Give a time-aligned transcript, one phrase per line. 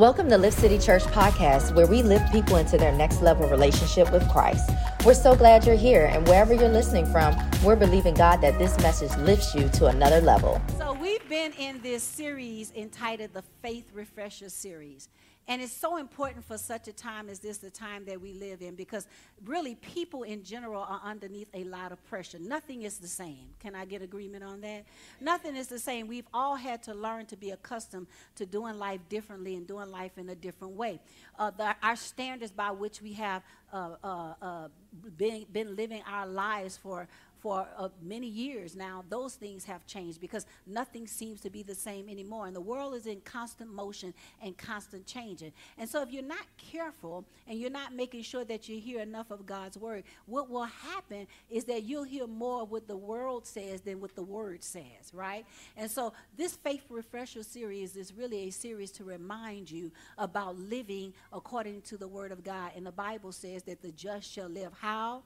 [0.00, 4.10] Welcome to Lift City Church Podcast, where we lift people into their next level relationship
[4.10, 4.70] with Christ.
[5.04, 8.78] We're so glad you're here, and wherever you're listening from, we're believing God that this
[8.78, 10.58] message lifts you to another level.
[10.78, 15.10] So, we've been in this series entitled the Faith Refresher Series.
[15.48, 18.62] And it's so important for such a time as this, the time that we live
[18.62, 19.08] in, because
[19.44, 22.38] really people in general are underneath a lot of pressure.
[22.38, 23.48] Nothing is the same.
[23.58, 24.84] Can I get agreement on that?
[25.20, 26.06] Nothing is the same.
[26.06, 28.06] We've all had to learn to be accustomed
[28.36, 31.00] to doing life differently and doing life in a different way.
[31.36, 34.68] Uh, the, our standards by which we have uh, uh, uh
[35.16, 37.08] been, been living our lives for
[37.40, 41.74] for uh, many years now, those things have changed because nothing seems to be the
[41.74, 42.46] same anymore.
[42.46, 45.52] And the world is in constant motion and constant changing.
[45.78, 49.30] And so, if you're not careful and you're not making sure that you hear enough
[49.30, 53.80] of God's word, what will happen is that you'll hear more what the world says
[53.80, 55.46] than what the word says, right?
[55.76, 61.14] And so, this Faith Refresher series is really a series to remind you about living
[61.32, 62.72] according to the word of God.
[62.76, 65.22] And the Bible says that the just shall live how?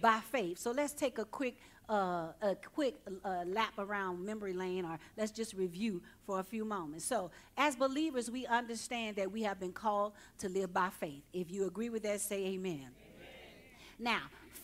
[0.00, 0.58] By faith.
[0.58, 1.56] So let's take a quick
[1.88, 6.64] uh, a quick uh, lap around memory lane, or let's just review for a few
[6.64, 7.04] moments.
[7.04, 11.22] So, as believers, we understand that we have been called to live by faith.
[11.32, 12.72] If you agree with that, say amen.
[12.74, 12.90] amen.
[13.98, 14.22] Now,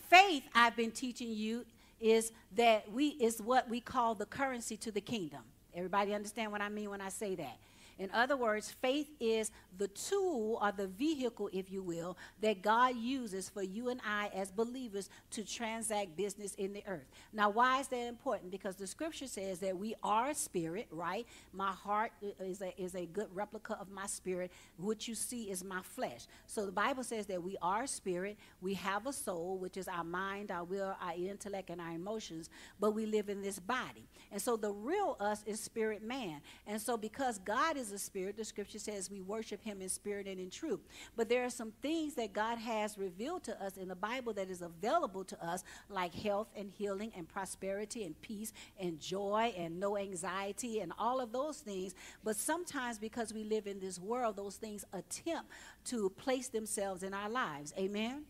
[0.09, 1.65] faith, I've been teaching you,
[1.99, 5.41] is that we is what we call the currency to the kingdom.
[5.73, 7.57] Everybody understand what I mean when I say that?
[7.99, 12.95] In other words, faith is the tool or the vehicle, if you will, that God
[12.95, 17.07] uses for you and I as believers to transact business in the earth.
[17.31, 18.51] Now, why is that important?
[18.51, 21.25] Because the scripture says that we are spirit, right?
[21.51, 24.51] My heart is a, is a good replica of my spirit.
[24.77, 26.27] What you see is my flesh.
[26.47, 30.03] So the Bible says that we are spirit, we have a soul, which is our
[30.03, 32.49] mind, our will, our intellect, and our emotions,
[32.79, 34.07] but we live in this body.
[34.31, 36.41] And so the real us is spirit man.
[36.67, 38.37] And so because God is is a spirit.
[38.37, 40.79] The scripture says we worship him in spirit and in truth.
[41.15, 44.49] But there are some things that God has revealed to us in the Bible that
[44.49, 49.79] is available to us, like health and healing and prosperity and peace and joy and
[49.79, 51.93] no anxiety and all of those things.
[52.23, 55.51] But sometimes because we live in this world, those things attempt
[55.85, 57.73] to place themselves in our lives.
[57.77, 58.23] Amen?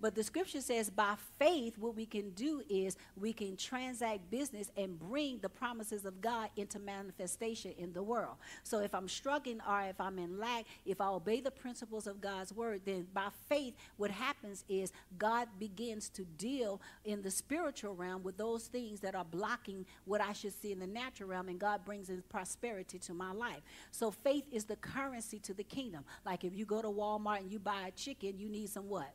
[0.00, 4.70] But the scripture says by faith, what we can do is we can transact business
[4.76, 8.36] and bring the promises of God into manifestation in the world.
[8.62, 12.20] So if I'm struggling or if I'm in lack, if I obey the principles of
[12.20, 17.94] God's word, then by faith, what happens is God begins to deal in the spiritual
[17.94, 21.48] realm with those things that are blocking what I should see in the natural realm,
[21.48, 23.62] and God brings in prosperity to my life.
[23.90, 26.04] So faith is the currency to the kingdom.
[26.24, 29.12] Like if you go to Walmart and you buy a chicken, you need some what?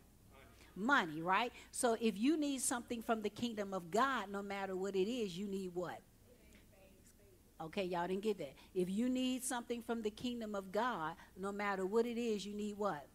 [0.75, 1.51] Money, right?
[1.71, 5.37] So if you need something from the kingdom of God, no matter what it is,
[5.37, 5.99] you need what?
[7.61, 8.53] Okay, y'all didn't get that.
[8.73, 12.53] If you need something from the kingdom of God, no matter what it is, you
[12.53, 13.05] need what?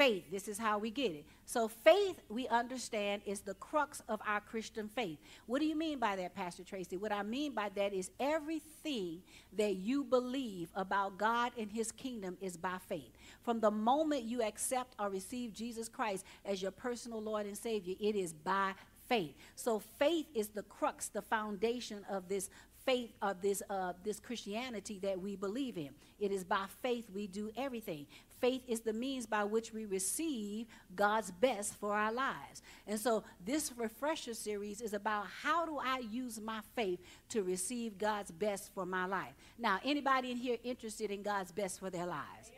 [0.00, 0.24] Faith.
[0.30, 1.26] This is how we get it.
[1.44, 5.18] So, faith, we understand, is the crux of our Christian faith.
[5.44, 6.96] What do you mean by that, Pastor Tracy?
[6.96, 9.20] What I mean by that is everything
[9.58, 13.10] that you believe about God and His kingdom is by faith.
[13.42, 17.94] From the moment you accept or receive Jesus Christ as your personal Lord and Savior,
[18.00, 18.72] it is by
[19.06, 19.34] faith.
[19.54, 22.48] So, faith is the crux, the foundation of this
[22.86, 25.90] faith of this uh, this Christianity that we believe in.
[26.18, 28.06] It is by faith we do everything.
[28.40, 32.62] Faith is the means by which we receive God's best for our lives.
[32.86, 37.00] And so this refresher series is about how do I use my faith
[37.30, 39.34] to receive God's best for my life.
[39.58, 42.50] Now, anybody in here interested in God's best for their lives?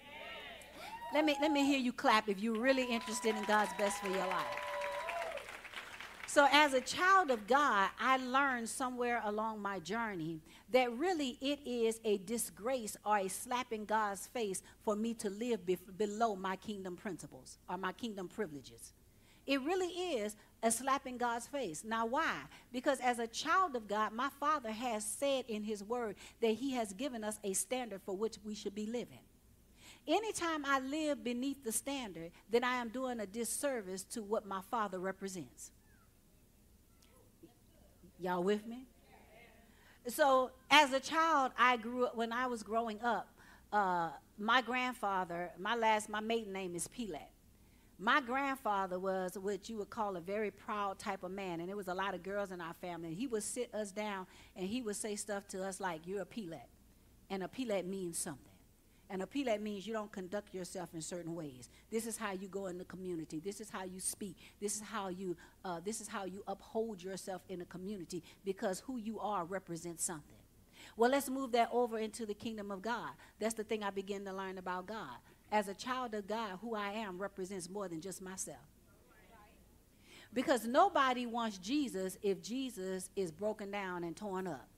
[1.12, 4.08] Let me let me hear you clap if you're really interested in God's best for
[4.08, 4.71] your life.
[6.32, 11.58] So, as a child of God, I learned somewhere along my journey that really it
[11.66, 15.60] is a disgrace or a slap in God's face for me to live
[15.98, 18.94] below my kingdom principles or my kingdom privileges.
[19.46, 21.84] It really is a slap in God's face.
[21.84, 22.34] Now, why?
[22.72, 26.72] Because as a child of God, my Father has said in His Word that He
[26.72, 29.20] has given us a standard for which we should be living.
[30.08, 34.62] Anytime I live beneath the standard, then I am doing a disservice to what my
[34.70, 35.72] Father represents.
[38.22, 38.86] Y'all with me?
[40.06, 43.28] So, as a child, I grew up, when I was growing up,
[43.72, 47.30] uh, my grandfather, my last, my maiden name is Pilat.
[47.98, 51.76] My grandfather was what you would call a very proud type of man, and there
[51.76, 53.12] was a lot of girls in our family.
[53.12, 56.26] He would sit us down and he would say stuff to us like, You're a
[56.26, 56.68] Pilat.
[57.28, 58.51] And a Pilat means something.
[59.12, 61.68] And a Pilat means you don't conduct yourself in certain ways.
[61.90, 63.42] This is how you go in the community.
[63.44, 64.38] This is how you speak.
[64.58, 65.36] This is how you
[65.66, 70.02] uh, this is how you uphold yourself in the community because who you are represents
[70.02, 70.38] something.
[70.96, 73.10] Well, let's move that over into the kingdom of God.
[73.38, 75.18] That's the thing I begin to learn about God.
[75.52, 78.64] As a child of God, who I am represents more than just myself.
[80.32, 84.68] Because nobody wants Jesus if Jesus is broken down and torn up.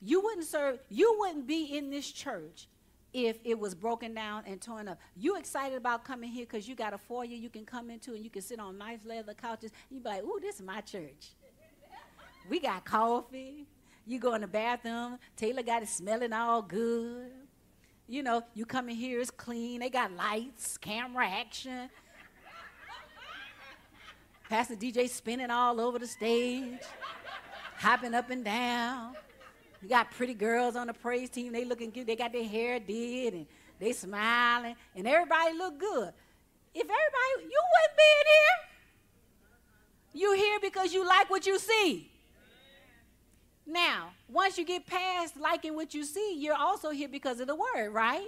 [0.00, 2.68] You wouldn't serve, you wouldn't be in this church
[3.12, 4.98] if it was broken down and torn up.
[5.16, 8.24] You excited about coming here because you got a foyer you can come into and
[8.24, 9.70] you can sit on nice leather couches.
[9.90, 11.32] You be like, ooh, this is my church.
[12.48, 13.66] We got coffee.
[14.06, 15.18] You go in the bathroom.
[15.36, 17.30] Taylor got it smelling all good.
[18.08, 19.80] You know, you come in here, it's clean.
[19.80, 21.88] They got lights, camera action.
[24.48, 26.80] Pastor DJ spinning all over the stage,
[27.76, 29.14] hopping up and down.
[29.82, 31.52] You got pretty girls on the praise team.
[31.52, 32.06] They looking good.
[32.06, 33.46] They got their hair did and
[33.80, 36.12] they smiling and everybody look good.
[36.74, 38.58] If everybody, you wouldn't be in here.
[40.14, 42.10] You here because you like what you see.
[43.66, 47.56] Now, once you get past liking what you see, you're also here because of the
[47.56, 48.26] word, right?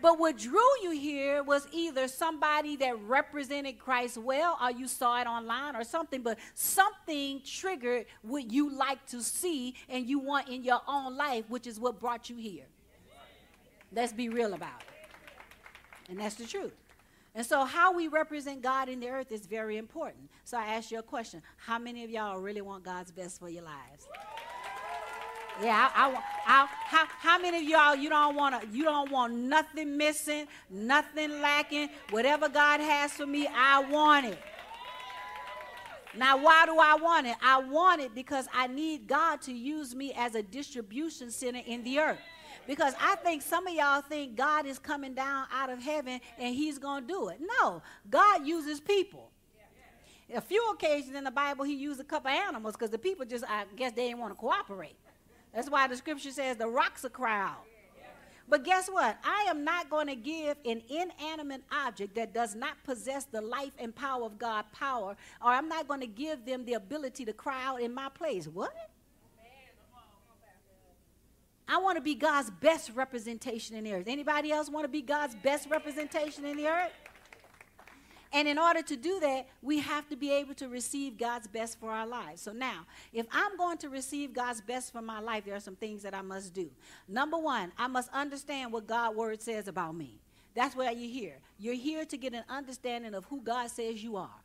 [0.00, 5.20] But what drew you here was either somebody that represented Christ well, or you saw
[5.20, 10.48] it online or something, but something triggered what you like to see and you want
[10.48, 12.66] in your own life, which is what brought you here.
[13.92, 16.10] Let's be real about it.
[16.10, 16.74] And that's the truth.
[17.34, 20.28] And so, how we represent God in the earth is very important.
[20.44, 23.48] So, I ask you a question How many of y'all really want God's best for
[23.48, 24.08] your lives?
[25.60, 29.10] Yeah, I, I, I, how, how many of y'all you don't want to you don't
[29.10, 31.88] want nothing missing, nothing lacking.
[32.10, 34.38] Whatever God has for me, I want it.
[36.16, 37.36] Now, why do I want it?
[37.42, 41.84] I want it because I need God to use me as a distribution center in
[41.84, 42.18] the earth.
[42.66, 46.54] Because I think some of y'all think God is coming down out of heaven and
[46.54, 47.38] he's going to do it.
[47.60, 49.30] No, God uses people.
[50.34, 53.44] A few occasions in the Bible, he used a couple animals because the people just,
[53.48, 54.96] I guess, they didn't want to cooperate.
[55.54, 57.56] That's why the scripture says the rocks are crowd.
[58.50, 59.18] But guess what?
[59.22, 63.72] I am not going to give an inanimate object that does not possess the life
[63.78, 67.32] and power of God power, or I'm not going to give them the ability to
[67.34, 68.48] cry out in my place.
[68.48, 68.72] What?
[71.70, 74.06] I want to be God's best representation in the earth.
[74.06, 76.92] Anybody else want to be God's best representation in the earth?
[78.32, 81.80] And in order to do that, we have to be able to receive God's best
[81.80, 82.42] for our lives.
[82.42, 85.76] So now, if I'm going to receive God's best for my life, there are some
[85.76, 86.70] things that I must do.
[87.08, 90.20] Number one, I must understand what God's word says about me.
[90.54, 91.38] That's why you're here.
[91.58, 94.42] You're here to get an understanding of who God says you are.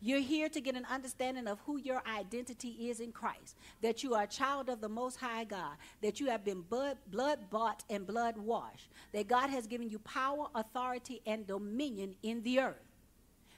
[0.00, 4.14] You're here to get an understanding of who your identity is in Christ, that you
[4.14, 7.84] are a child of the Most High God, that you have been blood, blood bought
[7.88, 12.93] and blood washed, that God has given you power, authority, and dominion in the earth.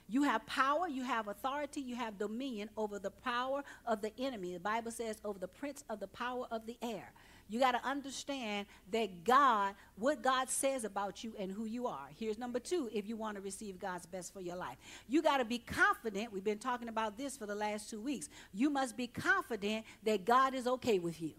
[0.09, 4.53] You have power, you have authority, you have dominion over the power of the enemy.
[4.53, 7.13] The Bible says, over the prince of the power of the air.
[7.49, 12.09] You got to understand that God, what God says about you and who you are.
[12.19, 14.77] Here's number two if you want to receive God's best for your life.
[15.09, 16.33] You got to be confident.
[16.33, 18.29] We've been talking about this for the last two weeks.
[18.53, 21.33] You must be confident that God is okay with you.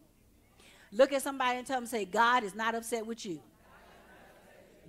[0.94, 3.42] Look at somebody and tell them, say, God is not upset with you.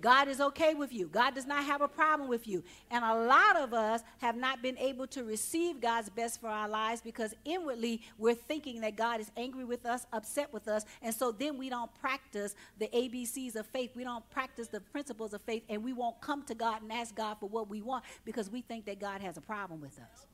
[0.01, 1.07] God is okay with you.
[1.07, 2.63] God does not have a problem with you.
[2.91, 6.69] And a lot of us have not been able to receive God's best for our
[6.69, 10.85] lives because inwardly we're thinking that God is angry with us, upset with us.
[11.01, 13.91] And so then we don't practice the ABCs of faith.
[13.95, 15.63] We don't practice the principles of faith.
[15.69, 18.61] And we won't come to God and ask God for what we want because we
[18.61, 20.28] think that God has a problem with us.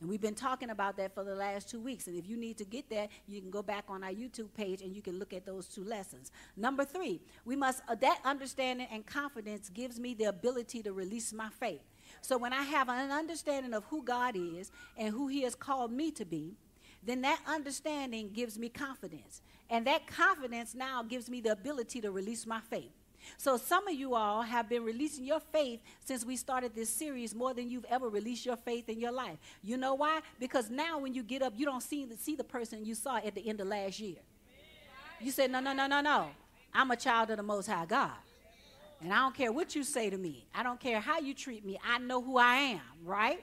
[0.00, 2.06] And we've been talking about that for the last two weeks.
[2.06, 4.80] And if you need to get that, you can go back on our YouTube page
[4.80, 6.32] and you can look at those two lessons.
[6.56, 11.32] Number three, we must, uh, that understanding and confidence gives me the ability to release
[11.34, 11.82] my faith.
[12.22, 15.92] So when I have an understanding of who God is and who He has called
[15.92, 16.56] me to be,
[17.02, 19.42] then that understanding gives me confidence.
[19.68, 22.90] And that confidence now gives me the ability to release my faith.
[23.36, 27.34] So some of you all have been releasing your faith since we started this series
[27.34, 29.38] more than you've ever released your faith in your life.
[29.62, 30.20] You know why?
[30.38, 33.16] Because now when you get up, you don't see the, see the person you saw
[33.16, 34.16] at the end of last year.
[35.20, 36.28] You said, no, no, no, no, no.
[36.72, 38.12] I'm a child of the Most High God.
[39.02, 40.44] And I don't care what you say to me.
[40.54, 41.78] I don't care how you treat me.
[41.84, 43.42] I know who I am, right?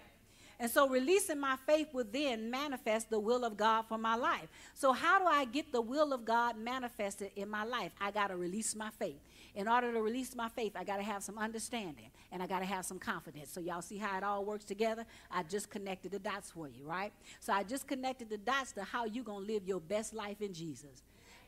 [0.59, 4.47] And so releasing my faith will then manifest the will of God for my life.
[4.73, 7.91] So how do I get the will of God manifested in my life?
[8.01, 9.19] I got to release my faith
[9.57, 12.59] in order to release my faith, I got to have some understanding and I got
[12.59, 13.51] to have some confidence.
[13.51, 15.03] So, y'all see how it all works together?
[15.31, 17.11] I just connected the dots for you, right?
[17.39, 20.43] So, I just connected the dots to how you're going to live your best life
[20.43, 21.03] in Jesus.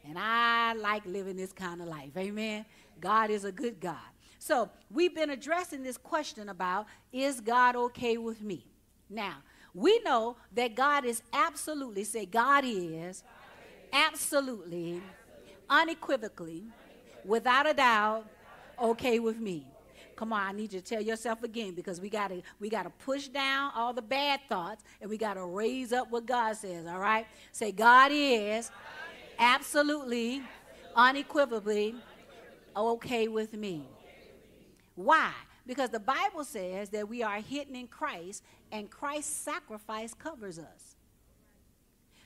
[0.08, 2.18] And I like living this kind of life.
[2.18, 2.66] Amen.
[3.00, 3.98] God is a good God.
[4.40, 8.66] So, we've been addressing this question about is God okay with me?
[9.08, 9.36] Now,
[9.76, 13.24] we know that God is absolutely, say, God is
[13.94, 15.00] absolutely,
[15.70, 16.64] unequivocally,
[17.26, 18.26] without a doubt,
[18.82, 19.66] okay with me.
[20.16, 23.30] Come on, I need you to tell yourself again because we gotta we gotta push
[23.30, 26.86] down all the bad thoughts and we gotta raise up what God says.
[26.88, 28.70] All right, say God is
[29.38, 30.44] absolutely,
[30.94, 31.96] unequivocally
[32.76, 33.84] okay with me.
[34.96, 35.32] Why?
[35.66, 40.89] Because the Bible says that we are hidden in Christ and Christ's sacrifice covers us.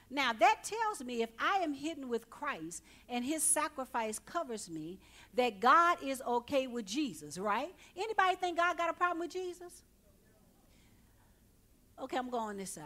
[0.10, 5.00] Now, that tells me if I am hidden with Christ and his sacrifice covers me,
[5.36, 7.74] that God is okay with Jesus, right?
[7.98, 9.82] Anybody think God got a problem with Jesus?
[12.00, 12.84] Okay, I'm going this side.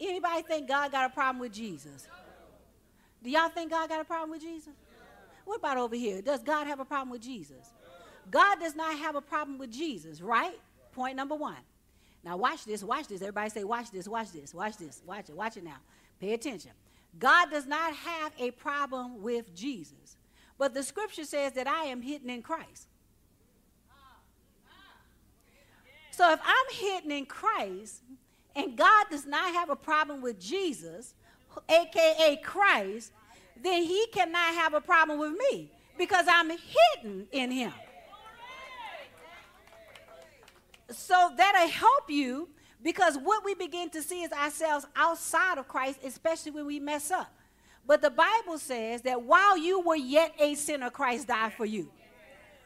[0.00, 2.06] Anybody think God got a problem with Jesus?
[3.22, 4.74] Do y'all think God got a problem with Jesus?
[5.44, 6.22] What about over here?
[6.22, 7.72] Does God have a problem with Jesus?
[8.30, 10.58] God does not have a problem with Jesus, right?
[10.92, 11.56] Point number one.
[12.22, 13.22] Now, watch this, watch this.
[13.22, 15.78] Everybody say, watch this, watch this, watch this, watch it, watch it now.
[16.20, 16.72] Pay attention.
[17.18, 20.16] God does not have a problem with Jesus.
[20.58, 22.88] But the scripture says that I am hidden in Christ.
[26.10, 28.02] So if I'm hidden in Christ
[28.56, 31.14] and God does not have a problem with Jesus,
[31.68, 33.12] aka Christ,
[33.62, 37.72] then he cannot have a problem with me because I'm hidden in him.
[40.90, 42.48] So that'll help you
[42.82, 47.10] because what we begin to see is ourselves outside of Christ, especially when we mess
[47.10, 47.32] up.
[47.86, 51.90] But the Bible says that while you were yet a sinner, Christ died for you.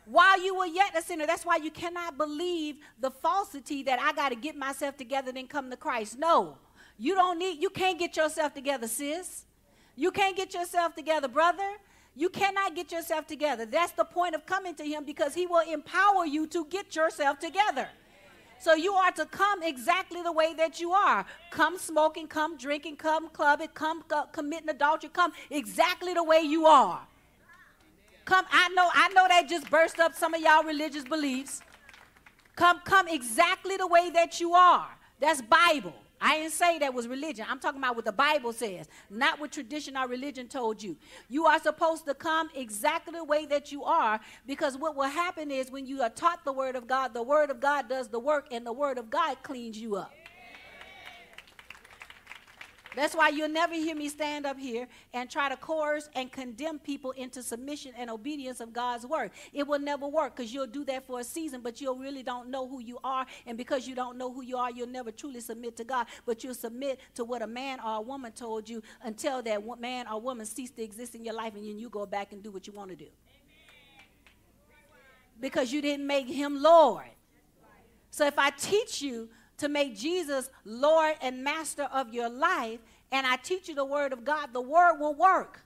[0.04, 4.12] While you were yet a sinner, that's why you cannot believe the falsity that I
[4.12, 6.18] got to get myself together and then come to Christ.
[6.18, 6.58] No,
[6.98, 9.44] you don't need, you can't get yourself together, sis.
[9.94, 11.76] You can't get yourself together, brother.
[12.14, 13.64] You cannot get yourself together.
[13.64, 17.38] That's the point of coming to Him because He will empower you to get yourself
[17.38, 17.88] together.
[18.62, 21.26] So you are to come exactly the way that you are.
[21.50, 27.00] Come smoking, come drinking, come clubbing, come committing adultery, come exactly the way you are.
[28.24, 31.60] Come, I know, I know that just burst up some of y'all religious beliefs.
[32.54, 34.86] Come, come exactly the way that you are.
[35.18, 35.96] That's Bible.
[36.24, 37.44] I didn't say that was religion.
[37.48, 40.96] I'm talking about what the Bible says, not what tradition or religion told you.
[41.28, 45.50] You are supposed to come exactly the way that you are because what will happen
[45.50, 48.20] is when you are taught the Word of God, the Word of God does the
[48.20, 50.12] work and the Word of God cleans you up.
[52.94, 56.78] That's why you'll never hear me stand up here and try to coerce and condemn
[56.78, 59.30] people into submission and obedience of God's word.
[59.52, 62.50] It will never work because you'll do that for a season, but you really don't
[62.50, 63.24] know who you are.
[63.46, 66.06] And because you don't know who you are, you'll never truly submit to God.
[66.26, 70.06] But you'll submit to what a man or a woman told you until that man
[70.06, 72.50] or woman cease to exist in your life and then you go back and do
[72.50, 73.08] what you want to do.
[75.40, 77.06] Because you didn't make him Lord.
[78.10, 79.30] So if I teach you
[79.62, 82.80] to make Jesus Lord and master of your life,
[83.12, 85.60] and I teach you the word of God, the word will work.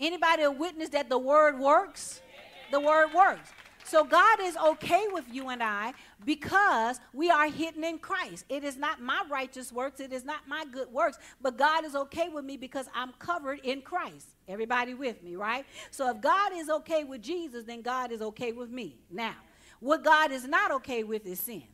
[0.00, 2.22] Anybody witness that the word works?
[2.70, 3.50] The word works.
[3.84, 5.92] So God is okay with you and I
[6.24, 8.46] because we are hidden in Christ.
[8.48, 11.94] It is not my righteous works, it is not my good works, but God is
[11.94, 14.28] okay with me because I'm covered in Christ.
[14.48, 15.66] Everybody with me, right?
[15.90, 18.96] So if God is okay with Jesus, then God is okay with me.
[19.10, 19.34] Now,
[19.80, 21.64] what God is not okay with is sin.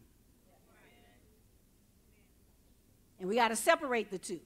[3.18, 4.40] And we got to separate the two.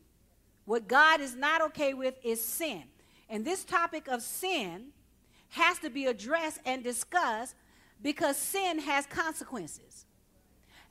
[0.64, 2.84] What God is not okay with is sin.
[3.28, 4.88] And this topic of sin
[5.50, 7.54] has to be addressed and discussed
[8.02, 10.06] because sin has consequences.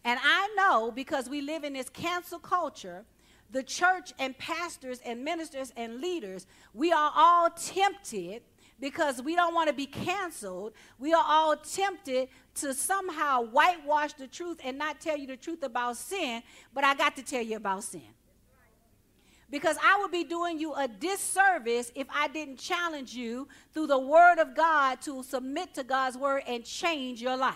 [0.03, 3.05] And I know because we live in this cancel culture,
[3.51, 8.43] the church and pastors and ministers and leaders, we are all tempted
[8.79, 10.74] because we don't want to be canceled.
[10.98, 15.63] We are all tempted to somehow whitewash the truth and not tell you the truth
[15.63, 16.43] about sin,
[16.74, 18.01] but I got to tell you about sin.
[19.50, 23.98] Because I would be doing you a disservice if I didn't challenge you through the
[23.98, 27.55] Word of God to submit to God's Word and change your life.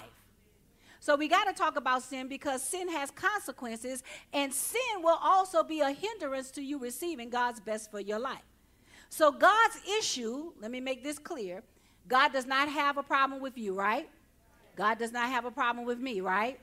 [1.00, 5.62] So we got to talk about sin because sin has consequences, and sin will also
[5.62, 8.42] be a hindrance to you receiving God's best for your life.
[9.14, 11.62] So God's issue, let me make this clear
[12.08, 14.10] God does not have a problem with you, right?
[14.76, 16.60] God does not have a problem with me, right?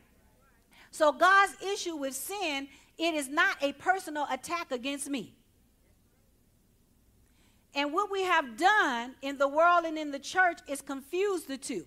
[0.90, 2.66] So God's issue with sin,
[2.99, 5.33] it is not a personal attack against me.
[7.76, 11.57] And what we have done in the world and in the church is confuse the
[11.57, 11.87] two.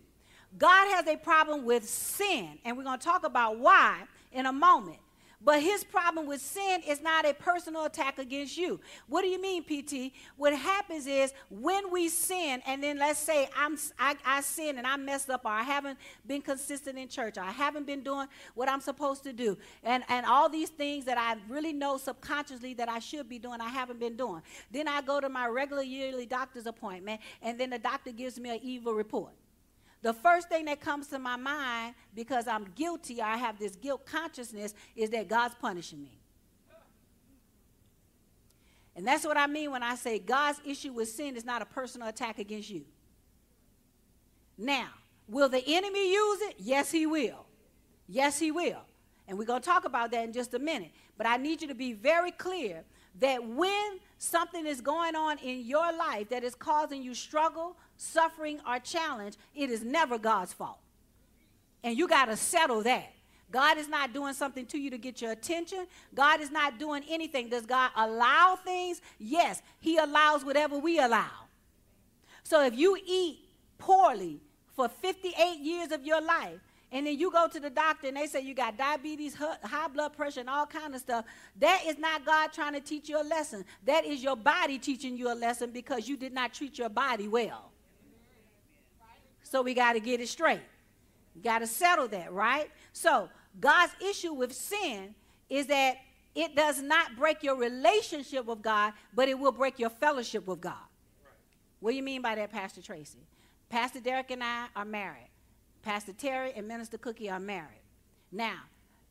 [0.58, 4.54] God has a problem with sin, and we're going to talk about why in a
[4.54, 5.03] moment.
[5.44, 8.80] But his problem with sin is not a personal attack against you.
[9.08, 10.14] What do you mean, PT?
[10.38, 14.88] What happens is when we sin, and then let's say I'm, I, I sin and
[14.88, 18.28] I messed up, or I haven't been consistent in church, or I haven't been doing
[18.56, 22.74] what I'm supposed to do, and, and all these things that I really know subconsciously
[22.76, 24.42] that I should be doing, I haven't been doing.
[24.72, 28.50] Then I go to my regular yearly doctor's appointment, and then the doctor gives me
[28.52, 29.34] an evil report
[30.04, 34.06] the first thing that comes to my mind because I'm guilty, I have this guilt
[34.06, 36.20] consciousness, is that God's punishing me.
[38.96, 41.66] And that's what I mean when I say God's issue with sin is not a
[41.66, 42.84] personal attack against you.
[44.58, 44.90] Now,
[45.28, 46.56] will the enemy use it?
[46.60, 47.46] Yes, he will.
[48.08, 48.84] Yes, he will.
[49.28, 50.92] And we're going to talk about that in just a minute.
[51.18, 52.84] But I need you to be very clear
[53.20, 58.60] that when something is going on in your life that is causing you struggle, suffering,
[58.68, 60.80] or challenge, it is never God's fault.
[61.84, 63.14] And you got to settle that.
[63.52, 65.86] God is not doing something to you to get your attention.
[66.16, 67.50] God is not doing anything.
[67.50, 69.00] Does God allow things?
[69.20, 71.30] Yes, He allows whatever we allow.
[72.44, 73.40] So if you eat
[73.78, 74.42] poorly
[74.76, 76.60] for 58 years of your life,
[76.92, 80.16] and then you go to the doctor and they say you got diabetes, high blood
[80.16, 81.26] pressure, and all kind of stuff.
[81.60, 83.66] That is not God trying to teach you a lesson.
[83.86, 87.28] That is your body teaching you a lesson because you did not treat your body
[87.28, 87.73] well.
[89.54, 90.64] So we got to get it straight.
[91.44, 92.72] Got to settle that, right?
[92.92, 93.30] So
[93.60, 95.14] God's issue with sin
[95.48, 95.98] is that
[96.34, 100.60] it does not break your relationship with God, but it will break your fellowship with
[100.60, 100.88] God.
[101.82, 103.28] What do you mean by that, Pastor Tracy?
[103.70, 105.30] Pastor Derek and I are married.
[105.84, 107.84] Pastor Terry and Minister Cookie are married.
[108.32, 108.58] Now,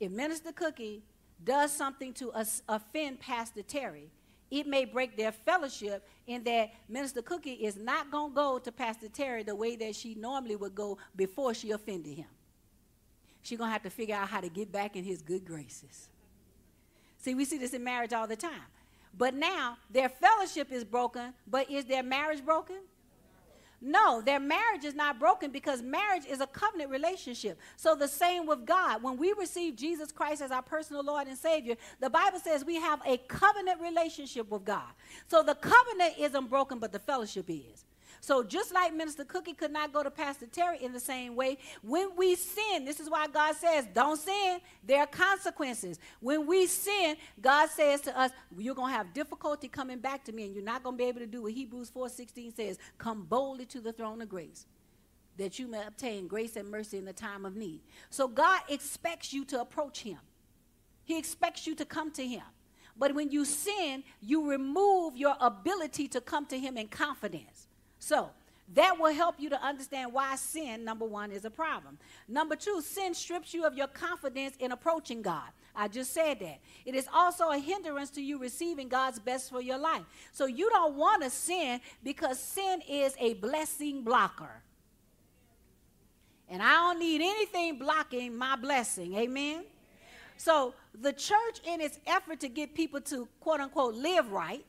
[0.01, 1.05] if Minister Cookie
[1.45, 2.33] does something to
[2.69, 4.11] offend Pastor Terry,
[4.53, 8.71] it may break their fellowship in that Minister Cookie is not going to go to
[8.71, 12.27] Pastor Terry the way that she normally would go before she offended him.
[13.41, 16.11] She's going to have to figure out how to get back in his good graces.
[17.17, 18.69] See, we see this in marriage all the time.
[19.17, 22.77] But now their fellowship is broken, but is their marriage broken?
[23.85, 27.59] No, their marriage is not broken because marriage is a covenant relationship.
[27.77, 29.03] So the same with God.
[29.03, 32.77] When we receive Jesus Christ as our personal Lord and Savior, the Bible says we
[32.77, 34.93] have a covenant relationship with God.
[35.27, 37.85] So the covenant isn't broken, but the fellowship is.
[38.25, 41.59] So just like Minister Cookie could not go to Pastor Terry in the same way,
[41.83, 44.61] when we sin, this is why God says, don't sin.
[44.87, 45.99] There are consequences.
[46.21, 50.33] When we sin, God says to us, you're going to have difficulty coming back to
[50.33, 53.25] me, and you're not going to be able to do what Hebrews 4.16 says, come
[53.25, 54.67] boldly to the throne of grace
[55.37, 57.81] that you may obtain grace and mercy in the time of need.
[58.11, 60.19] So God expects you to approach him.
[61.05, 62.43] He expects you to come to him.
[62.97, 67.67] But when you sin, you remove your ability to come to him in confidence.
[68.03, 68.31] So
[68.75, 71.99] that will help you to understand why sin, number one, is a problem.
[72.27, 75.49] Number two, sin strips you of your confidence in approaching God.
[75.75, 76.59] I just said that.
[76.85, 80.03] It is also a hindrance to you receiving God's best for your life.
[80.33, 84.63] So you don't want to sin because sin is a blessing blocker.
[86.49, 89.15] And I don't need anything blocking my blessing.
[89.15, 89.63] Amen?
[90.39, 94.65] So the church, in its effort to get people to quote unquote live right,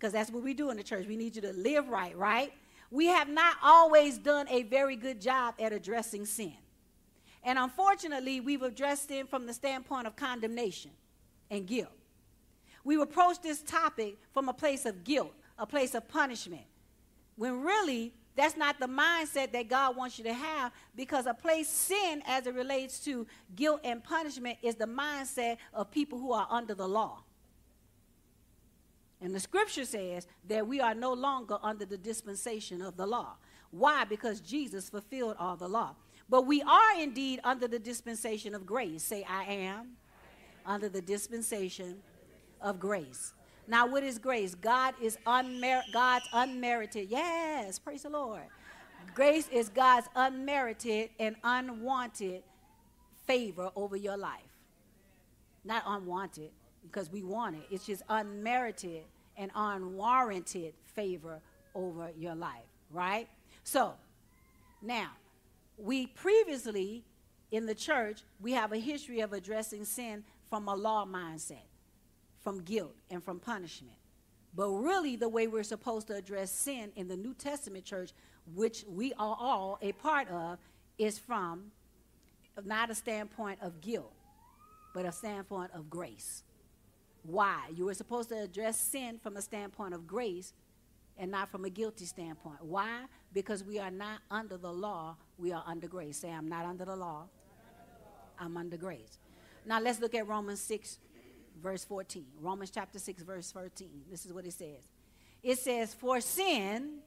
[0.00, 1.06] because that's what we do in the church.
[1.06, 2.52] We need you to live right, right?
[2.90, 6.54] We have not always done a very good job at addressing sin.
[7.44, 10.90] And unfortunately, we've addressed it from the standpoint of condemnation
[11.50, 11.92] and guilt.
[12.82, 16.64] We've approached this topic from a place of guilt, a place of punishment,
[17.36, 21.68] when really that's not the mindset that God wants you to have because a place
[21.68, 26.46] sin as it relates to guilt and punishment is the mindset of people who are
[26.50, 27.22] under the law.
[29.20, 33.34] And the scripture says that we are no longer under the dispensation of the law.
[33.70, 34.04] Why?
[34.04, 35.94] Because Jesus fulfilled all the law.
[36.28, 39.02] But we are indeed under the dispensation of grace.
[39.02, 39.96] Say, I am
[40.64, 41.96] under the dispensation
[42.60, 43.34] of grace.
[43.66, 44.54] Now, what is grace?
[44.54, 47.08] God is unmer- God's unmerited.
[47.08, 48.42] Yes, praise the Lord.
[49.14, 52.42] Grace is God's unmerited and unwanted
[53.26, 54.42] favor over your life.
[55.64, 56.50] Not unwanted,
[56.82, 57.62] because we want it.
[57.70, 59.02] It's just unmerited
[59.36, 61.40] and unwarranted favor
[61.74, 63.28] over your life, right?
[63.64, 63.94] So,
[64.82, 65.10] now,
[65.76, 67.04] we previously
[67.50, 71.66] in the church, we have a history of addressing sin from a law mindset,
[72.40, 73.96] from guilt and from punishment.
[74.54, 78.12] But really, the way we're supposed to address sin in the New Testament church,
[78.54, 80.58] which we are all a part of,
[80.98, 81.70] is from
[82.64, 84.12] not a standpoint of guilt,
[84.92, 86.42] but a standpoint of grace.
[87.22, 87.58] Why?
[87.74, 90.52] You were supposed to address sin from a standpoint of grace
[91.18, 92.64] and not from a guilty standpoint.
[92.64, 93.04] Why?
[93.32, 96.18] Because we are not under the law, we are under grace.
[96.18, 97.24] Say, I'm not under the law,
[98.38, 99.18] I'm under grace.
[99.66, 100.98] Now let's look at Romans 6,
[101.62, 102.24] verse 14.
[102.40, 103.88] Romans chapter 6, verse 13.
[104.10, 104.88] This is what it says.
[105.42, 107.00] It says, For sin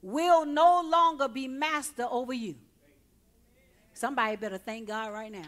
[0.00, 2.56] will no longer be master over you.
[3.92, 5.46] Somebody better thank God right now.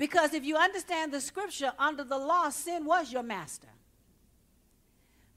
[0.00, 3.68] Because if you understand the scripture, under the law, sin was your master.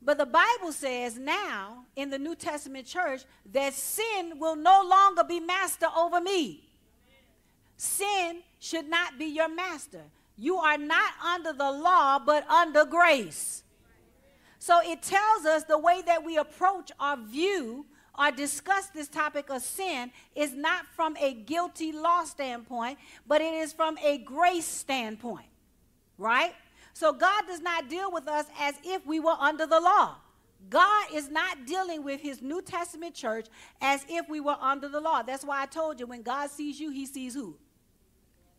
[0.02, 5.26] But the Bible says now in the New Testament church that sin will no longer
[5.26, 6.64] be master over me.
[7.76, 10.04] Sin should not be your master.
[10.38, 13.64] You are not under the law, but under grace.
[14.60, 17.86] So it tells us the way that we approach our view
[18.18, 23.54] or discuss this topic of sin is not from a guilty law standpoint, but it
[23.54, 25.48] is from a grace standpoint,
[26.18, 26.54] right?
[26.94, 30.16] So God does not deal with us as if we were under the law.
[30.70, 33.48] God is not dealing with his New Testament church
[33.82, 35.22] as if we were under the law.
[35.22, 37.58] That's why I told you when God sees you, he sees who?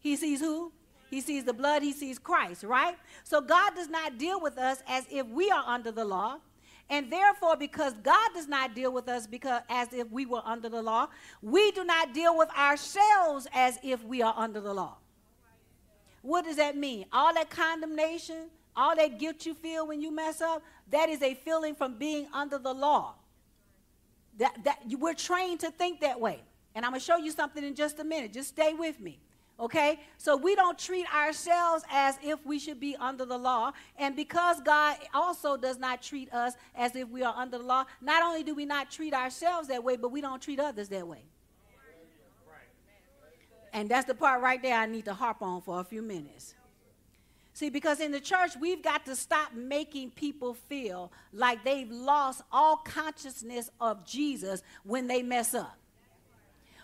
[0.00, 0.72] He sees who?
[1.10, 2.96] He sees the blood, he sees Christ, right?
[3.22, 6.38] So God does not deal with us as if we are under the law.
[6.90, 10.68] And therefore, because God does not deal with us because as if we were under
[10.68, 11.08] the law,
[11.40, 14.96] we do not deal with ourselves as if we are under the law.
[16.22, 17.06] What does that mean?
[17.12, 21.34] All that condemnation, all that guilt you feel when you mess up, that is a
[21.34, 23.14] feeling from being under the law.
[24.38, 26.42] That, that we're trained to think that way.
[26.74, 28.32] And I'm going to show you something in just a minute.
[28.32, 29.20] Just stay with me.
[29.58, 30.00] Okay?
[30.18, 33.72] So we don't treat ourselves as if we should be under the law.
[33.98, 37.84] And because God also does not treat us as if we are under the law,
[38.00, 41.06] not only do we not treat ourselves that way, but we don't treat others that
[41.06, 41.22] way.
[43.72, 46.54] And that's the part right there I need to harp on for a few minutes.
[47.54, 52.42] See, because in the church, we've got to stop making people feel like they've lost
[52.50, 55.76] all consciousness of Jesus when they mess up.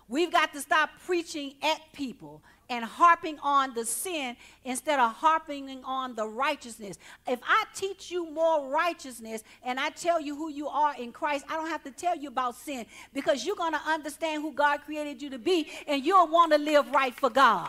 [0.09, 5.83] We've got to stop preaching at people and harping on the sin instead of harping
[5.85, 6.99] on the righteousness.
[7.27, 11.45] If I teach you more righteousness and I tell you who you are in Christ,
[11.51, 14.81] I don't have to tell you about sin because you're going to understand who God
[14.83, 17.69] created you to be and you'll want to live right for God.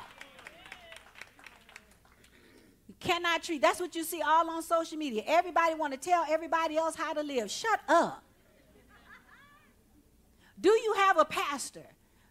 [2.88, 5.24] You cannot treat that's what you see all on social media.
[5.26, 7.50] Everybody want to tell everybody else how to live.
[7.50, 8.24] Shut up.
[10.60, 11.88] Do you have a pastor?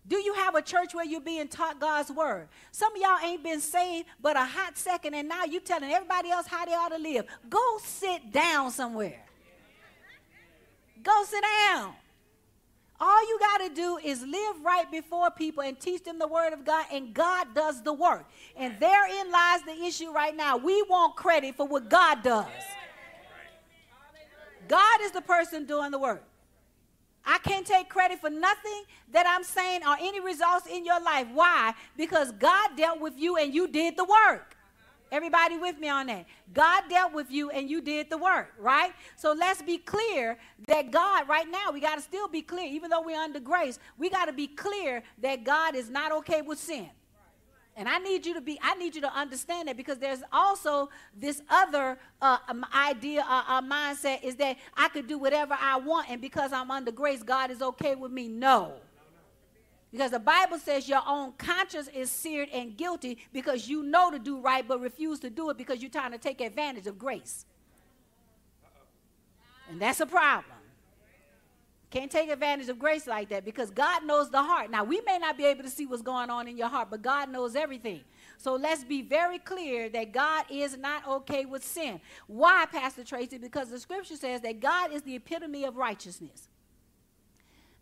[0.08, 2.48] Do you have a church where you're being taught God's word?
[2.72, 6.30] Some of y'all ain't been saved but a hot second, and now you telling everybody
[6.30, 7.26] else how they ought to live.
[7.48, 9.22] Go sit down somewhere.
[11.02, 11.94] Go sit down.
[13.02, 16.52] All you got to do is live right before people and teach them the word
[16.52, 18.26] of God, and God does the work.
[18.56, 20.58] And therein lies the issue right now.
[20.58, 22.46] We want credit for what God does.
[24.68, 26.22] God is the person doing the work.
[27.24, 31.26] I can't take credit for nothing that I'm saying or any results in your life.
[31.33, 31.74] Why?
[31.96, 34.56] Because God dealt with you and you did the work.
[35.12, 36.26] Everybody with me on that?
[36.54, 38.92] God dealt with you and you did the work, right?
[39.16, 42.90] So let's be clear that God, right now, we got to still be clear, even
[42.90, 46.61] though we're under grace, we got to be clear that God is not okay with
[46.61, 46.90] sin.
[47.76, 50.90] And I need you to be, I need you to understand that because there's also
[51.16, 55.76] this other uh, um, idea, uh, uh, mindset is that I could do whatever I
[55.78, 58.28] want, and because I'm under grace, God is okay with me.
[58.28, 58.74] No.
[59.92, 64.18] Because the Bible says your own conscience is seared and guilty because you know to
[64.18, 67.44] do right but refuse to do it because you're trying to take advantage of grace.
[69.68, 70.59] And that's a problem.
[71.90, 74.70] Can't take advantage of grace like that because God knows the heart.
[74.70, 77.03] Now, we may not be able to see what's going on in your heart, but
[77.03, 78.03] God knows everything.
[78.38, 82.00] So let's be very clear that God is not okay with sin.
[82.29, 83.38] Why, Pastor Tracy?
[83.38, 86.48] Because the scripture says that God is the epitome of righteousness.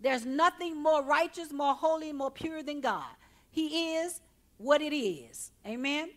[0.00, 3.12] There's nothing more righteous, more holy, more pure than God.
[3.50, 4.20] He is
[4.56, 5.50] what it is.
[5.66, 6.10] Amen?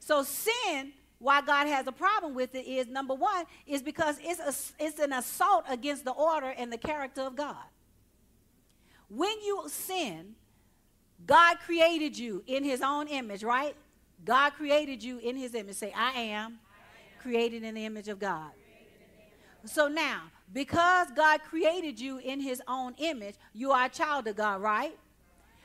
[0.00, 4.40] So sin why God has a problem with it is number one, is because it's,
[4.40, 7.56] a, it's an assault against the order and the character of God.
[9.08, 10.34] When you sin,
[11.26, 13.74] God created you in his own image, right?
[14.24, 15.76] God created you in his image.
[15.76, 16.58] Say, I am, I am.
[17.20, 18.50] created in the image of God.
[19.64, 24.36] So now, because God created you in his own image, you are a child of
[24.36, 24.96] God, right?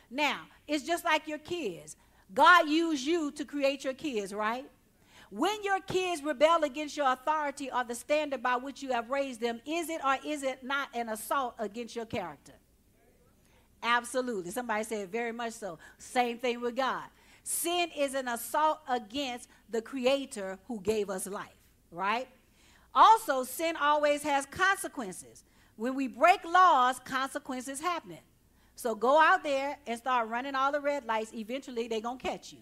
[0.09, 1.95] Now, it's just like your kids.
[2.33, 4.65] God used you to create your kids, right?
[5.36, 9.41] When your kids rebel against your authority or the standard by which you have raised
[9.41, 12.54] them, is it or is it not an assault against your character?
[13.82, 14.52] Absolutely.
[14.52, 15.80] Somebody said very much so.
[15.98, 17.06] Same thing with God.
[17.41, 21.58] Sin is an assault against the creator who gave us life,
[21.89, 22.28] right?
[22.93, 25.43] Also, sin always has consequences.
[25.78, 28.19] When we break laws, consequences happen.
[28.76, 31.34] So go out there and start running all the red lights.
[31.34, 32.60] Eventually, they're going to catch you.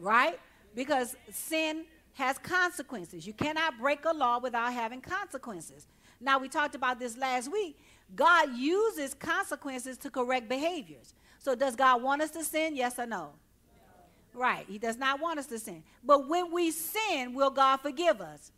[0.00, 0.40] right?
[0.76, 3.26] Because sin has consequences.
[3.26, 5.88] You cannot break a law without having consequences.
[6.20, 7.78] Now, we talked about this last week.
[8.14, 11.14] God uses consequences to correct behaviors.
[11.38, 12.76] So, does God want us to sin?
[12.76, 13.30] Yes or no?
[14.32, 14.64] Right.
[14.68, 15.82] He does not want us to sin.
[16.04, 18.52] But when we sin, will God forgive us?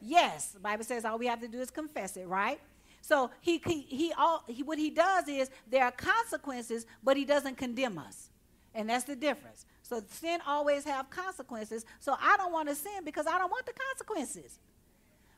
[0.00, 0.52] Yes.
[0.52, 2.58] The Bible says all we have to do is confess it, right?
[3.00, 7.24] So he, he, he, all, he, what he does is there are consequences, but he
[7.24, 8.30] doesn't condemn us.
[8.74, 9.64] And that's the difference.
[9.82, 11.84] So sin always have consequences.
[12.00, 14.58] So I don't want to sin because I don't want the consequences.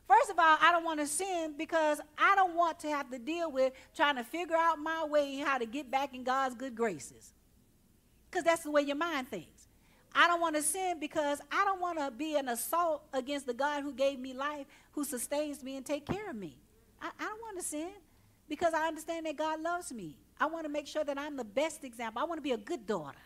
[0.07, 3.17] First of all, I don't want to sin because I don't want to have to
[3.17, 6.75] deal with trying to figure out my way how to get back in God's good
[6.75, 7.31] graces.
[8.29, 9.67] Because that's the way your mind thinks.
[10.13, 13.53] I don't want to sin because I don't want to be an assault against the
[13.53, 16.57] God who gave me life, who sustains me and take care of me.
[17.01, 17.91] I, I don't want to sin
[18.49, 20.17] because I understand that God loves me.
[20.41, 22.19] I want to make sure that I'm the best example.
[22.19, 23.19] I want to be a good daughter.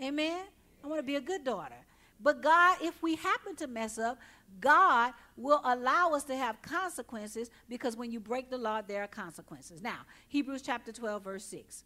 [0.00, 0.44] Amen?
[0.82, 1.74] I want to be a good daughter.
[2.22, 4.20] But God, if we happen to mess up,
[4.60, 9.08] God will allow us to have consequences because when you break the law, there are
[9.08, 9.82] consequences.
[9.82, 11.82] Now, Hebrews chapter 12, verse 6.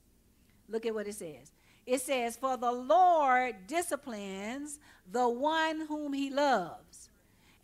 [0.69, 1.53] Look at what it says.
[1.87, 4.79] It says, For the Lord disciplines
[5.11, 7.09] the one whom he loves,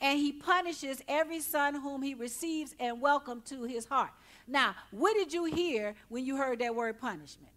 [0.00, 4.12] and he punishes every son whom he receives and welcome to his heart.
[4.46, 7.52] Now, what did you hear when you heard that word punishment?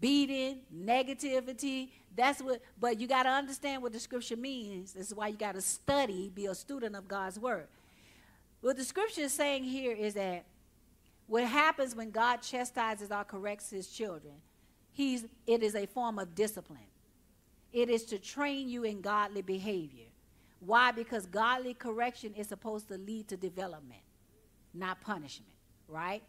[0.00, 4.92] Beating, negativity, that's what, but you got to understand what the scripture means.
[4.92, 7.66] This is why you got to study, be a student of God's word.
[8.60, 10.44] What the scripture is saying here is that
[11.26, 14.34] what happens when God chastises or corrects his children,
[14.92, 16.78] he's, it is a form of discipline.
[17.72, 20.06] It is to train you in godly behavior.
[20.60, 20.92] Why?
[20.92, 24.00] Because godly correction is supposed to lead to development,
[24.74, 25.52] not punishment,
[25.88, 26.22] right?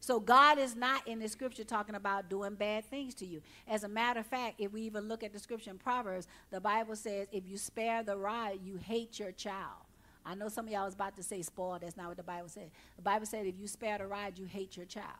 [0.00, 3.42] So God is not in the scripture talking about doing bad things to you.
[3.68, 6.60] As a matter of fact, if we even look at the scripture in Proverbs, the
[6.60, 9.84] Bible says, if you spare the rod, you hate your child.
[10.24, 11.82] I know some of y'all was about to say spoiled.
[11.82, 12.70] That's not what the Bible said.
[12.96, 15.18] The Bible said if you spare the rod, you hate your child.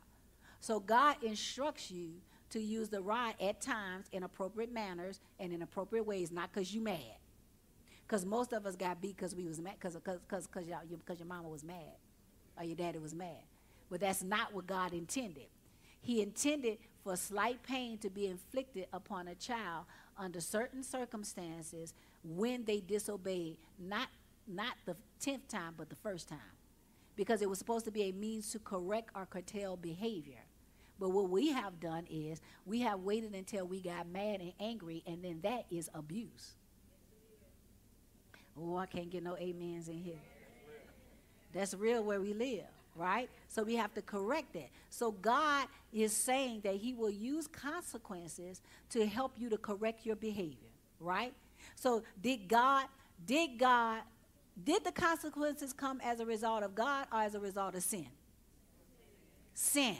[0.61, 2.12] So God instructs you
[2.51, 6.75] to use the rod at times in appropriate manners and in appropriate ways, not because
[6.75, 7.19] you mad.
[8.07, 11.49] Because most of us got beat because we was mad, because because because your mama
[11.49, 11.97] was mad
[12.61, 13.42] or your daddy was mad.
[13.90, 15.46] But that's not what God intended.
[16.01, 22.64] He intended for slight pain to be inflicted upon a child under certain circumstances when
[22.64, 24.09] they disobeyed, not,
[24.46, 24.94] not the
[25.25, 26.38] 10th time, but the first time.
[27.16, 30.44] Because it was supposed to be a means to correct or curtail behavior.
[30.99, 35.03] But what we have done is we have waited until we got mad and angry,
[35.07, 36.53] and then that is abuse.
[38.59, 40.20] Oh, I can't get no amens in here.
[41.52, 43.28] That's real where we live right?
[43.48, 44.68] So we have to correct that.
[44.90, 48.60] So God is saying that He will use consequences
[48.90, 51.32] to help you to correct your behavior, right?
[51.74, 52.86] So did God,
[53.26, 54.02] did God,
[54.62, 58.08] did the consequences come as a result of God or as a result of sin?
[59.54, 59.96] Sin.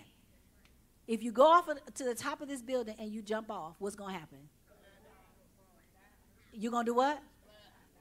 [1.07, 3.97] If you go off to the top of this building and you jump off, what's
[3.97, 4.39] going to happen?
[6.53, 7.21] You're going to do what?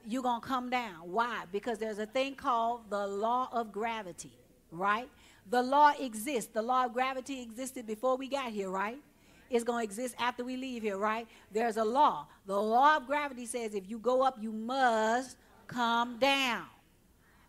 [0.06, 0.94] You're going to come down.
[1.04, 1.44] Why?
[1.52, 4.32] Because there's a thing called the law of gravity
[4.72, 5.08] right?
[5.48, 6.50] The law exists.
[6.52, 8.98] The law of gravity existed before we got here, right?
[9.48, 11.26] It's going to exist after we leave here, right?
[11.50, 12.26] There's a law.
[12.46, 15.36] The law of gravity says if you go up, you must
[15.66, 16.66] come down.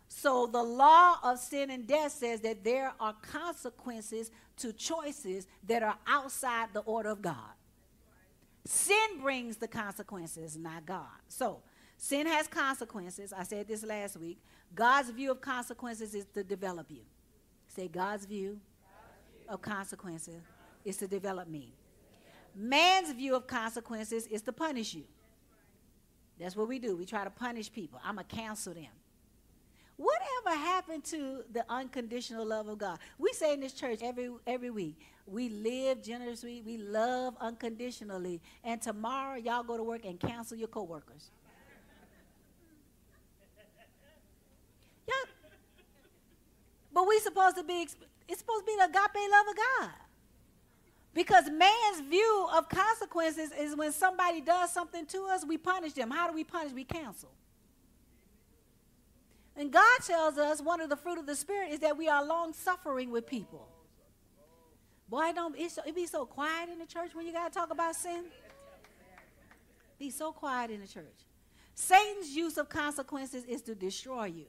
[0.08, 5.82] So the law of sin and death says that there are consequences to choices that
[5.82, 7.36] are outside the order of God.
[8.64, 11.06] Sin brings the consequences, not God.
[11.28, 11.62] So
[12.02, 13.32] sin has consequences.
[13.32, 14.38] I said this last week.
[14.74, 17.02] God's view of consequences is to develop you.
[17.68, 18.58] Say, God's view,
[19.48, 20.42] of consequences
[20.84, 21.72] is to develop me.
[22.56, 25.04] Man's view of consequences is to punish you.
[26.40, 26.96] That's what we do.
[26.96, 28.00] We try to punish people.
[28.04, 28.90] I'm going to cancel them.
[29.96, 32.98] Whatever happened to the unconditional love of God?
[33.18, 38.82] We say in this church every every week, we live generously, we love unconditionally, and
[38.82, 41.30] tomorrow y'all go to work and cancel your coworkers.
[46.92, 47.86] But we supposed to be,
[48.28, 49.90] it's supposed to be the agape love of God.
[51.14, 56.10] Because man's view of consequences is when somebody does something to us, we punish them.
[56.10, 56.72] How do we punish?
[56.72, 57.30] We cancel.
[59.54, 62.24] And God tells us one of the fruit of the Spirit is that we are
[62.24, 63.68] long suffering with people.
[65.08, 67.70] Boy, don't it, it be so quiet in the church when you got to talk
[67.70, 68.24] about sin.
[69.98, 71.04] Be so quiet in the church.
[71.74, 74.46] Satan's use of consequences is to destroy you.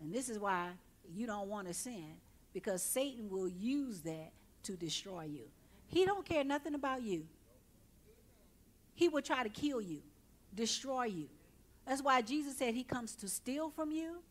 [0.00, 0.70] And this is why
[1.14, 2.06] you don't want to sin
[2.52, 4.32] because Satan will use that
[4.64, 5.44] to destroy you.
[5.88, 7.26] He don't care nothing about you.
[8.94, 10.02] he will try to kill you,
[10.54, 11.28] destroy you.
[11.86, 14.22] That's why Jesus said he comes to steal from you,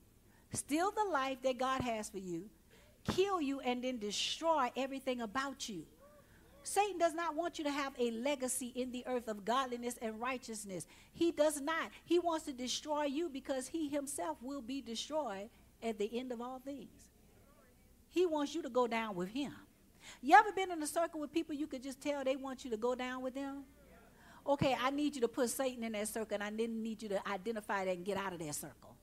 [0.53, 2.49] steal the life that God has for you,
[3.05, 5.85] kill you, and then destroy everything about you.
[6.67, 10.19] Satan does not want you to have a legacy in the earth of godliness and
[10.19, 10.87] righteousness.
[11.13, 11.91] He does not.
[12.03, 15.49] He wants to destroy you because he himself will be destroyed
[15.83, 17.11] at the end of all things.
[18.09, 19.53] He wants you to go down with him.
[20.23, 22.71] You ever been in a circle with people you could just tell they want you
[22.71, 23.63] to go down with them?
[24.47, 27.09] Okay, I need you to put Satan in that circle, and I didn't need you
[27.09, 28.95] to identify that and get out of that circle.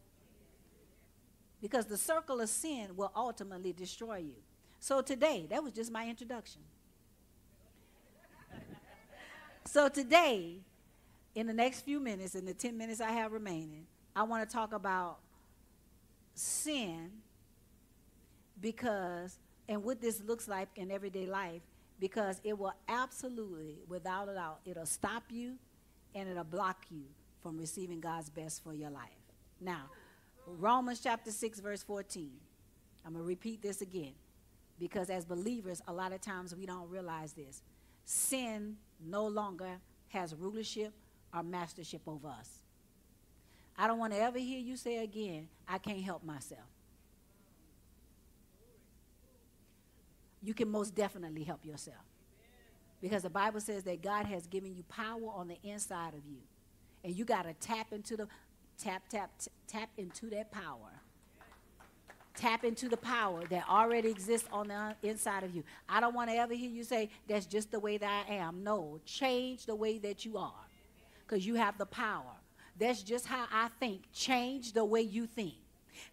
[1.61, 4.35] Because the circle of sin will ultimately destroy you.
[4.81, 6.63] So today, that was just my introduction.
[9.65, 10.59] So today,
[11.35, 14.53] in the next few minutes, in the 10 minutes I have remaining, I want to
[14.53, 15.19] talk about
[16.35, 17.11] sin
[18.61, 21.63] because and what this looks like in everyday life
[22.01, 25.55] because it will absolutely, without a doubt, it'll stop you
[26.15, 27.05] and it'll block you
[27.43, 29.09] from receiving God's best for your life.
[29.61, 29.85] Now,
[30.47, 32.31] Romans chapter 6, verse 14.
[33.05, 34.15] I'm going to repeat this again
[34.79, 37.63] because as believers, a lot of times we don't realize this.
[38.05, 40.93] Sin no longer has rulership
[41.35, 42.61] or mastership over us.
[43.77, 46.69] I don't want to ever hear you say again, I can't help myself.
[50.43, 52.05] you can most definitely help yourself.
[53.01, 56.39] Because the Bible says that God has given you power on the inside of you.
[57.05, 58.29] And you got to tap into the
[58.79, 61.01] tap tap t- tap into that power.
[62.35, 65.63] Tap into the power that already exists on the inside of you.
[65.89, 68.65] I don't want to ever hear you say that's just the way that I am.
[68.65, 70.65] No, change the way that you are.
[71.27, 72.35] Cuz you have the power.
[72.79, 74.03] That's just how I think.
[74.13, 75.55] Change the way you think.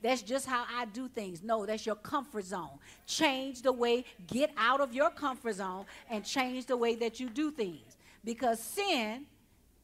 [0.02, 1.42] That's just how I do things.
[1.42, 2.80] No, that's your comfort zone.
[3.06, 7.30] Change the way, get out of your comfort zone and change the way that you
[7.30, 7.98] do things.
[8.24, 9.26] Because sin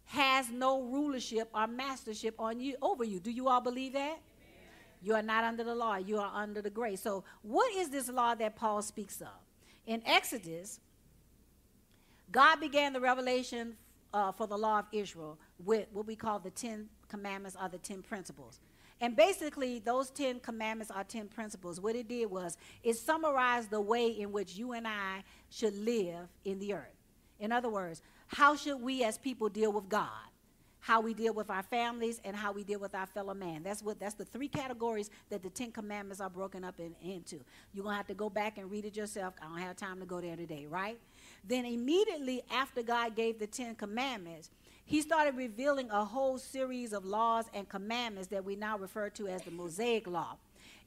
[0.07, 3.19] has no rulership or mastership on you over you.
[3.19, 4.19] Do you all believe that?
[5.01, 7.01] You are not under the law, you are under the grace.
[7.01, 9.27] So, what is this law that Paul speaks of?
[9.85, 10.79] In Exodus,
[12.31, 13.75] God began the revelation
[14.13, 17.77] uh, for the law of Israel with what we call the Ten Commandments or the
[17.77, 18.59] Ten Principles.
[19.01, 21.81] And basically, those 10 commandments are 10 principles.
[21.81, 26.29] What it did was it summarized the way in which you and I should live
[26.45, 26.95] in the earth.
[27.39, 30.09] In other words, how should we as people deal with God?
[30.85, 33.63] How we deal with our families and how we deal with our fellow man.
[33.63, 37.39] That's what that's the three categories that the Ten Commandments are broken up in, into.
[37.73, 39.33] You're gonna have to go back and read it yourself.
[39.41, 40.99] I don't have time to go there today, right?
[41.43, 44.51] Then immediately after God gave the Ten Commandments,
[44.85, 49.27] he started revealing a whole series of laws and commandments that we now refer to
[49.27, 50.37] as the Mosaic Law.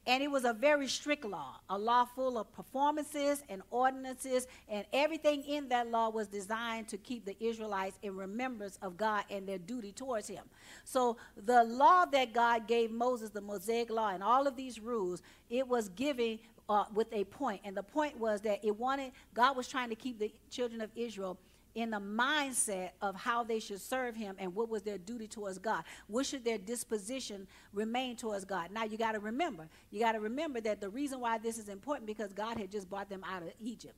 [0.07, 4.85] And it was a very strict law, a law full of performances and ordinances, and
[4.91, 9.47] everything in that law was designed to keep the Israelites in remembrance of God and
[9.47, 10.43] their duty towards Him.
[10.83, 15.21] So, the law that God gave Moses, the Mosaic Law, and all of these rules,
[15.49, 17.25] it was giving uh, with a.
[17.63, 20.89] And the point was that it wanted, God was trying to keep the children of
[20.95, 21.37] Israel
[21.75, 25.57] in the mindset of how they should serve him and what was their duty towards
[25.57, 25.83] God.
[26.07, 28.71] What should their disposition remain towards God?
[28.71, 31.69] Now you got to remember, you got to remember that the reason why this is
[31.69, 33.95] important because God had just brought them out of Egypt,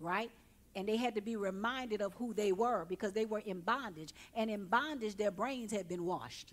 [0.00, 0.30] right?
[0.74, 4.12] And they had to be reminded of who they were because they were in bondage.
[4.34, 6.52] And in bondage, their brains had been washed.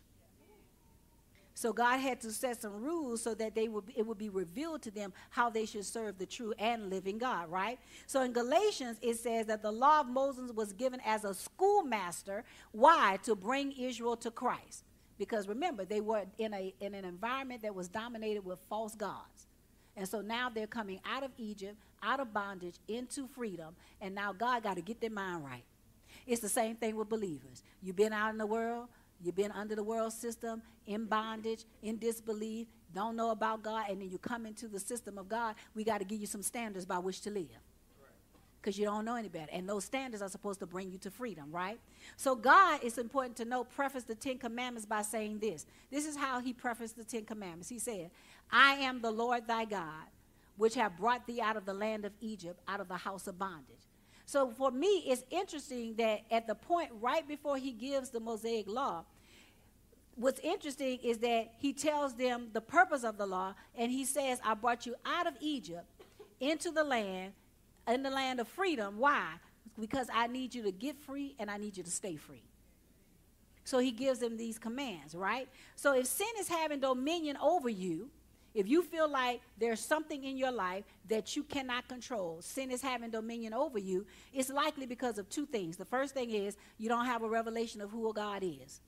[1.55, 4.81] So God had to set some rules so that they would it would be revealed
[4.83, 7.79] to them how they should serve the true and living God, right?
[8.07, 12.43] So in Galatians it says that the law of Moses was given as a schoolmaster.
[12.71, 13.19] Why?
[13.23, 14.83] To bring Israel to Christ.
[15.17, 19.47] Because remember, they were in a in an environment that was dominated with false gods.
[19.95, 24.33] And so now they're coming out of Egypt, out of bondage, into freedom, and now
[24.33, 25.63] God got to get their mind right.
[26.25, 27.63] It's the same thing with believers.
[27.81, 28.87] You've been out in the world,
[29.23, 34.01] You've been under the world system, in bondage, in disbelief, don't know about God, and
[34.01, 35.55] then you come into the system of God.
[35.73, 37.47] We got to give you some standards by which to live.
[38.61, 39.49] Because you don't know any better.
[39.51, 41.79] And those standards are supposed to bring you to freedom, right?
[42.15, 45.65] So, God, it's important to know, preface the Ten Commandments by saying this.
[45.91, 47.67] This is how He prefaced the Ten Commandments.
[47.67, 48.09] He said,
[48.49, 50.05] I am the Lord thy God,
[50.55, 53.37] which have brought thee out of the land of Egypt, out of the house of
[53.37, 53.75] bondage.
[54.25, 58.67] So for me, it's interesting that at the point right before he gives the Mosaic
[58.67, 59.03] law,
[60.15, 64.39] what's interesting is that he tells them the purpose of the law, and he says,
[64.45, 65.85] I brought you out of Egypt
[66.39, 67.33] into the land,
[67.87, 68.97] in the land of freedom.
[68.97, 69.25] Why?
[69.79, 72.43] Because I need you to get free and I need you to stay free.
[73.65, 75.47] So he gives them these commands, right?
[75.75, 78.09] So if sin is having dominion over you,
[78.53, 82.81] If you feel like there's something in your life that you cannot control, sin is
[82.81, 85.75] having dominion over you, it's likely because of two things.
[85.75, 88.79] The first thing is you don't have a revelation of who God is.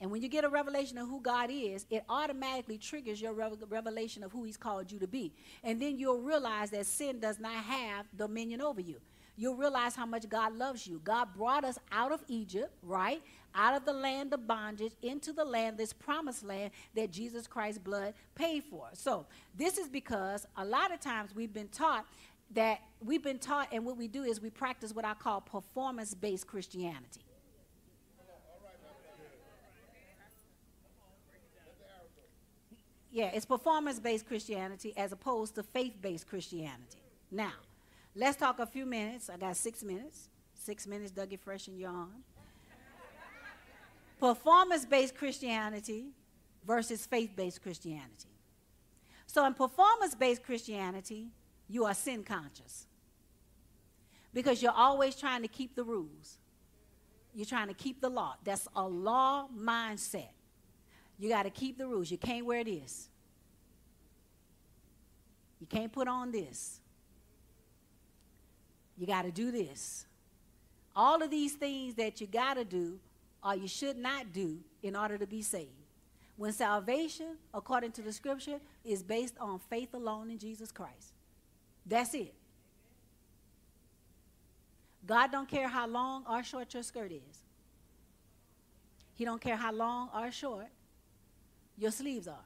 [0.00, 4.22] And when you get a revelation of who God is, it automatically triggers your revelation
[4.22, 5.32] of who He's called you to be.
[5.62, 9.00] And then you'll realize that sin does not have dominion over you.
[9.36, 11.00] You'll realize how much God loves you.
[11.02, 13.20] God brought us out of Egypt, right?
[13.54, 17.78] Out of the land of bondage into the land, this promised land that Jesus Christ's
[17.78, 18.88] blood paid for.
[18.92, 19.26] So,
[19.56, 22.06] this is because a lot of times we've been taught
[22.52, 26.14] that we've been taught, and what we do is we practice what I call performance
[26.14, 27.20] based Christianity.
[33.14, 36.98] Yeah, it's performance based Christianity as opposed to faith based Christianity.
[37.30, 37.52] Now,
[38.16, 39.30] let's talk a few minutes.
[39.30, 40.28] I got six minutes.
[40.52, 42.24] Six minutes, Dougie Fresh and yawn.
[44.18, 46.06] performance based Christianity
[46.66, 48.34] versus faith based Christianity.
[49.28, 51.28] So, in performance based Christianity,
[51.68, 52.88] you are sin conscious
[54.32, 56.38] because you're always trying to keep the rules.
[57.32, 58.34] You're trying to keep the law.
[58.42, 60.30] That's a law mindset.
[61.18, 62.10] You got to keep the rules.
[62.10, 63.08] You can't wear this.
[65.60, 66.80] You can't put on this.
[68.98, 70.06] You got to do this.
[70.94, 72.98] All of these things that you got to do
[73.42, 75.70] or you should not do in order to be saved.
[76.36, 81.12] When salvation, according to the scripture, is based on faith alone in Jesus Christ.
[81.86, 82.34] That's it.
[85.06, 87.38] God don't care how long or short your skirt is.
[89.14, 90.66] He don't care how long or short
[91.76, 92.44] your sleeves are.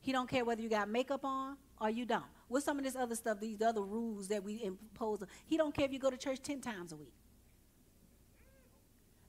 [0.00, 2.24] He don't care whether you got makeup on or you don't.
[2.48, 5.84] With some of this other stuff, these other rules that we impose, he don't care
[5.84, 7.12] if you go to church 10 times a week.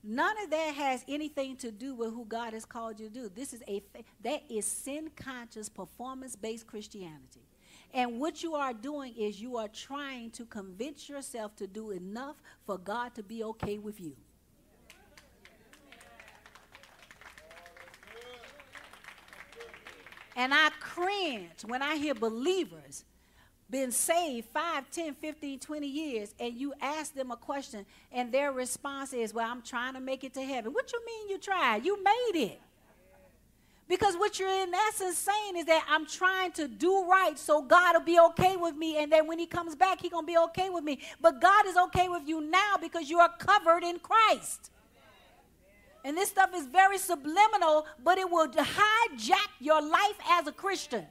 [0.03, 3.29] None of that has anything to do with who God has called you to do.
[3.33, 3.83] This is a
[4.23, 7.41] that is sin conscious performance based Christianity.
[7.93, 12.35] And what you are doing is you are trying to convince yourself to do enough
[12.65, 14.15] for God to be okay with you.
[20.38, 23.03] And I cringe when I hear believers
[23.71, 28.51] been saved 5, 10, 15, 20 years, and you ask them a question, and their
[28.51, 30.71] response is, Well, I'm trying to make it to heaven.
[30.73, 31.83] What you mean you tried?
[31.83, 32.61] You made it.
[33.89, 37.95] Because what you're in essence saying is that I'm trying to do right so God
[37.95, 38.97] will be okay with me.
[38.97, 40.99] And then when He comes back, He's going to be okay with me.
[41.19, 44.71] But God is okay with you now because you are covered in Christ.
[46.08, 51.05] And this stuff is very subliminal, but it will hijack your life as a Christian.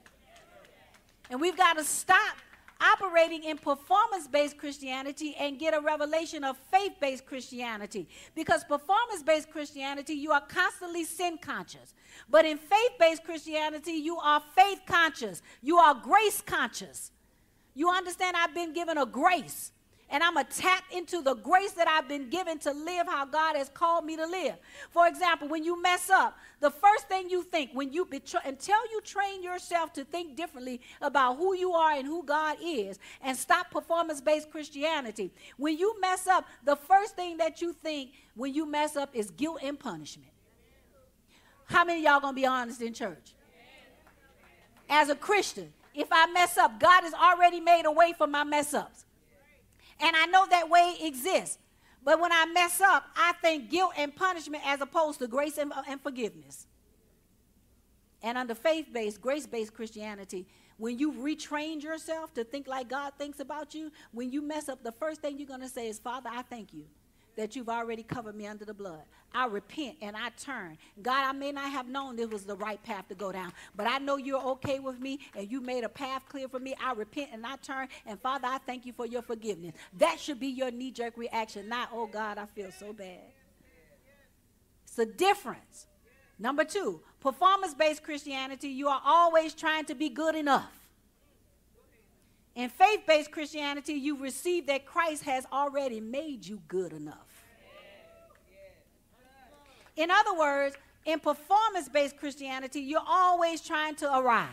[1.28, 2.36] And we've got to stop
[2.80, 8.08] operating in performance based Christianity and get a revelation of faith based Christianity.
[8.34, 11.92] Because performance based Christianity, you are constantly sin conscious.
[12.30, 17.12] But in faith based Christianity, you are faith conscious, you are grace conscious.
[17.74, 19.72] You understand, I've been given a grace
[20.08, 23.24] and I'm going to tap into the grace that I've been given to live how
[23.24, 24.54] God has called me to live.
[24.90, 28.78] For example, when you mess up, the first thing you think when you betray, until
[28.92, 33.36] you train yourself to think differently about who you are and who God is and
[33.36, 38.54] stop performance based Christianity, when you mess up, the first thing that you think when
[38.54, 40.30] you mess up is guilt and punishment.
[41.64, 43.34] How many y'all going to be honest in church?
[44.88, 48.44] As a Christian, if I mess up, God has already made a way for my
[48.44, 49.05] mess ups.
[50.00, 51.58] And I know that way exists.
[52.04, 55.72] But when I mess up, I think guilt and punishment as opposed to grace and,
[55.88, 56.66] and forgiveness.
[58.22, 60.46] And under faith based, grace based Christianity,
[60.78, 64.82] when you retrained yourself to think like God thinks about you, when you mess up,
[64.82, 66.84] the first thing you're going to say is, Father, I thank you
[67.36, 69.02] that you've already covered me under the blood.
[69.34, 70.78] I repent and I turn.
[71.02, 73.86] God, I may not have known this was the right path to go down, but
[73.86, 76.74] I know you're okay with me and you made a path clear for me.
[76.82, 77.88] I repent and I turn.
[78.06, 79.74] And Father, I thank you for your forgiveness.
[79.98, 83.20] That should be your knee jerk reaction, not, oh God, I feel so bad.
[84.84, 85.86] It's a difference.
[86.38, 90.85] Number two, performance based Christianity, you are always trying to be good enough.
[92.56, 97.44] In faith based Christianity, you receive that Christ has already made you good enough.
[99.94, 104.48] In other words, in performance based Christianity, you're always trying to arrive.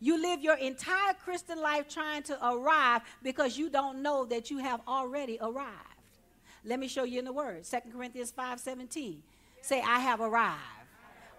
[0.00, 4.58] You live your entire Christian life trying to arrive because you don't know that you
[4.58, 5.70] have already arrived.
[6.64, 7.64] Let me show you in the word.
[7.64, 9.22] 2 Corinthians 5:17.
[9.60, 10.58] Say, I have arrived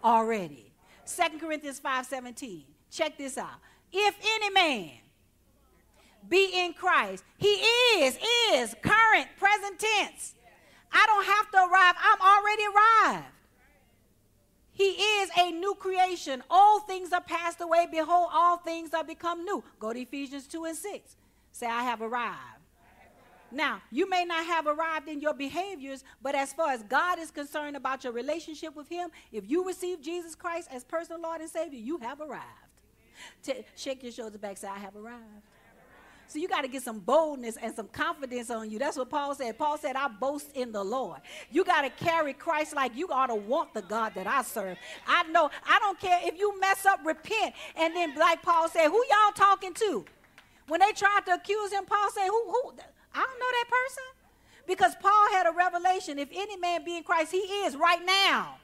[0.04, 0.72] already.
[1.06, 2.64] 2 Corinthians 5:17.
[2.90, 3.60] Check this out.
[3.92, 5.01] If any man
[6.28, 7.24] be in Christ.
[7.38, 8.18] He is,
[8.54, 10.36] is, current, present tense.
[10.92, 13.34] I don't have to arrive, I'm already arrived.
[14.74, 16.42] He is a new creation.
[16.50, 17.88] All things are passed away.
[17.92, 19.64] Behold, all things are become new.
[19.80, 21.16] Go to Ephesians 2 and 6.
[21.52, 22.62] Say, I have arrived.
[23.52, 27.32] Now, you may not have arrived in your behaviors, but as far as God is
[27.32, 31.50] concerned about your relationship with Him, if you receive Jesus Christ as personal Lord and
[31.50, 32.46] Savior, you have arrived.
[33.44, 35.44] T- shake your shoulders back, say, I have arrived.
[36.32, 38.80] So you got to get some boldness and some confidence on you.
[38.80, 39.58] That's what Paul said.
[39.58, 41.20] Paul said, I boast in the Lord.
[41.52, 44.78] You got to carry Christ like you ought to want the God that I serve.
[45.06, 47.54] I know, I don't care if you mess up, repent.
[47.76, 50.06] And then, like Paul said, who y'all talking to?
[50.70, 52.76] When they tried to accuse him, Paul said, who, who?
[53.14, 54.04] I don't know that person.
[54.68, 56.18] Because Paul had a revelation.
[56.18, 58.56] If any man be in Christ, he is right now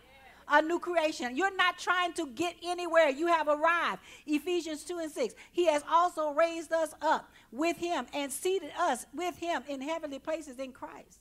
[0.49, 1.35] a new creation.
[1.35, 3.09] You're not trying to get anywhere.
[3.09, 3.99] You have arrived.
[4.25, 5.35] Ephesians 2 and 6.
[5.51, 10.19] He has also raised us up with him and seated us with him in heavenly
[10.19, 11.19] places in Christ.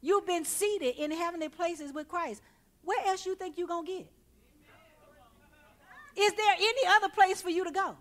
[0.00, 2.42] You've been seated in heavenly places with Christ.
[2.82, 4.12] Where else you think you're going to get?
[6.16, 7.96] Is there any other place for you to go?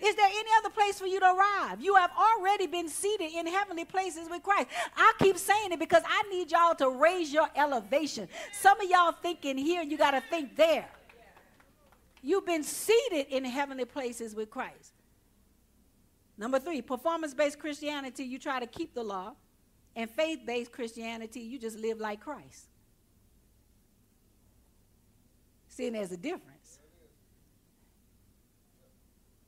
[0.00, 1.80] Is there any other place for you to arrive?
[1.80, 4.68] You have already been seated in heavenly places with Christ.
[4.94, 8.28] I keep saying it because I need y'all to raise your elevation.
[8.52, 10.88] Some of y'all thinking here, you got to think there.
[12.22, 14.92] You've been seated in heavenly places with Christ.
[16.38, 19.32] Number three, performance based Christianity, you try to keep the law.
[19.94, 22.66] And faith based Christianity, you just live like Christ.
[25.68, 26.56] Seeing there's a difference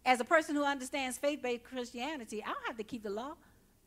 [0.08, 3.34] as a person who understands faith based Christianity, I don't have to keep the law.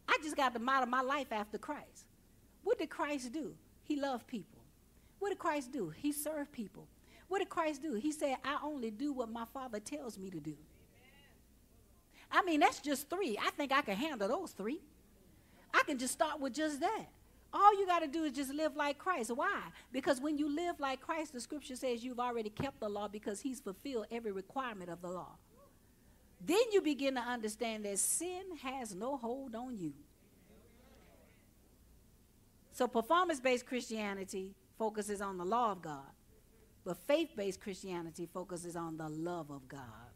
[0.08, 2.06] I just got to model my life after Christ.
[2.64, 3.56] What did Christ do?
[3.84, 4.60] He loved people.
[5.18, 5.90] What did Christ do?
[5.90, 6.88] He served people.
[7.28, 7.96] What did Christ do?
[7.96, 10.56] He said, I only do what my Father tells me to do.
[12.32, 13.38] I mean, that's just three.
[13.38, 14.82] I think I can handle those three.
[15.74, 17.06] I can just start with just that.
[17.54, 19.32] All you got to do is just live like Christ.
[19.36, 19.62] Why?
[19.92, 23.42] Because when you live like Christ, the scripture says you've already kept the law because
[23.42, 25.36] he's fulfilled every requirement of the law
[26.46, 29.94] then you begin to understand that sin has no hold on you.
[32.72, 36.10] So, performance based Christianity focuses on the law of God,
[36.84, 40.11] but faith based Christianity focuses on the love of God.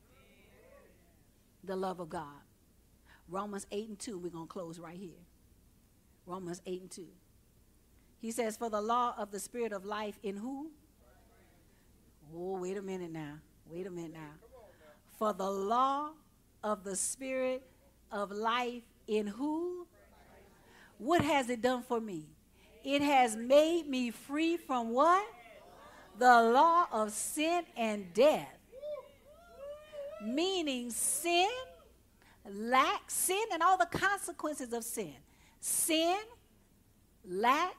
[1.65, 2.41] The love of God.
[3.27, 5.25] Romans 8 and 2, we're going to close right here.
[6.27, 7.07] Romans 8 and 2.
[8.19, 10.69] He says, For the law of the Spirit of life in who?
[12.35, 13.39] Oh, wait a minute now.
[13.69, 14.31] Wait a minute now.
[15.17, 16.11] For the law
[16.63, 17.63] of the Spirit
[18.11, 19.87] of life in who?
[20.97, 22.25] What has it done for me?
[22.83, 25.25] It has made me free from what?
[26.17, 28.54] The law of sin and death.
[30.23, 31.49] Meaning sin,
[32.49, 35.13] lack, sin, and all the consequences of sin.
[35.59, 36.17] Sin,
[37.27, 37.75] lack,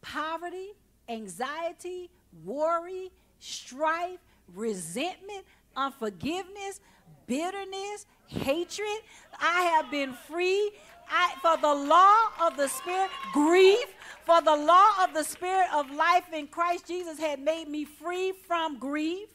[0.00, 0.70] poverty,
[1.08, 2.10] anxiety,
[2.44, 4.18] worry, strife,
[4.54, 5.44] resentment,
[5.76, 6.80] unforgiveness,
[7.26, 8.86] bitterness, hatred.
[9.40, 10.72] I have been free
[11.10, 13.84] I, for the law of the Spirit, grief,
[14.24, 18.32] for the law of the Spirit of life in Christ Jesus had made me free
[18.46, 19.28] from grief,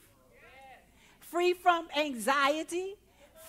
[1.36, 2.96] free from anxiety,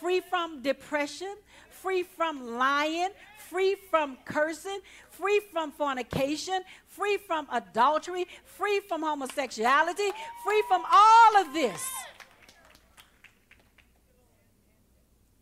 [0.01, 1.33] free from depression,
[1.71, 3.11] free from lying,
[3.49, 10.11] free from cursing, free from fornication, free from adultery, free from homosexuality,
[10.45, 11.81] free from all of this.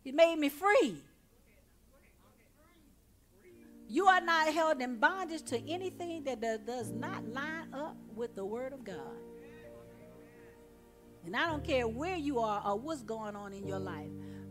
[0.03, 0.97] He made me free.
[3.89, 8.45] You are not held in bondage to anything that does not line up with the
[8.45, 9.34] Word of God.
[11.25, 14.09] And I don't care where you are or what's going on in your life.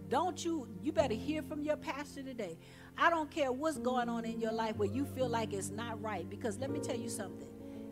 [0.08, 2.58] Don't you, you better hear from your pastor today.
[2.98, 6.00] I don't care what's going on in your life where you feel like it's not
[6.02, 6.28] right.
[6.28, 7.48] Because let me tell you something.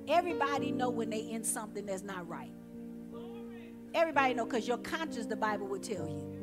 [0.09, 2.53] Everybody know when they in something that's not right.
[3.95, 6.42] Everybody know because your conscience, the Bible will tell you.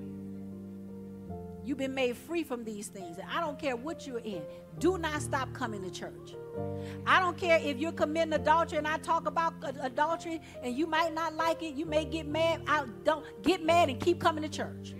[1.69, 3.19] You've been made free from these things.
[3.19, 4.41] And I don't care what you're in.
[4.79, 6.33] Do not stop coming to church.
[7.05, 11.13] I don't care if you're committing adultery and I talk about adultery and you might
[11.13, 11.75] not like it.
[11.75, 12.63] You may get mad.
[12.65, 14.95] I don't get mad and keep coming to church.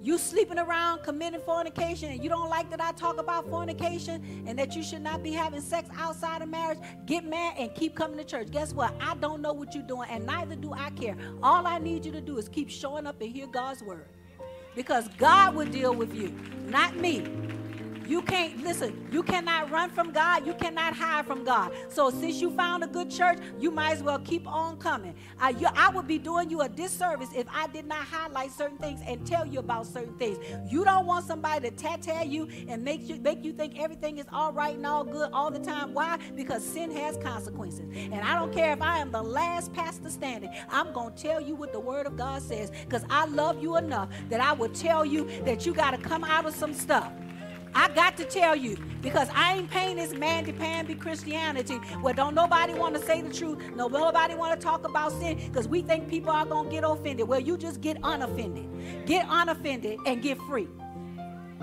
[0.00, 4.56] You sleeping around committing fornication and you don't like that I talk about fornication and
[4.60, 8.16] that you should not be having sex outside of marriage, get mad and keep coming
[8.16, 8.52] to church.
[8.52, 8.94] Guess what?
[9.00, 11.16] I don't know what you're doing and neither do I care.
[11.42, 14.06] All I need you to do is keep showing up and hear God's word
[14.74, 16.32] because God will deal with you,
[16.68, 17.26] not me.
[18.06, 20.46] You can't, listen, you cannot run from God.
[20.46, 21.72] You cannot hide from God.
[21.88, 25.14] So since you found a good church, you might as well keep on coming.
[25.40, 28.78] I, you, I would be doing you a disservice if I did not highlight certain
[28.78, 30.38] things and tell you about certain things.
[30.70, 34.26] You don't want somebody to tattoo you and make you, make you think everything is
[34.32, 35.94] all right and all good all the time.
[35.94, 36.18] Why?
[36.34, 37.88] Because sin has consequences.
[37.94, 41.40] And I don't care if I am the last pastor standing, I'm going to tell
[41.40, 44.68] you what the word of God says because I love you enough that I will
[44.68, 47.12] tell you that you got to come out of some stuff.
[47.74, 52.74] I got to tell you because I ain't paying this mandy-pandy Christianity where don't nobody
[52.74, 53.58] want to say the truth.
[53.74, 57.26] No, nobody want to talk about sin because we think people are to get offended.
[57.26, 59.06] Well, you just get unoffended.
[59.06, 60.68] Get unoffended and get free.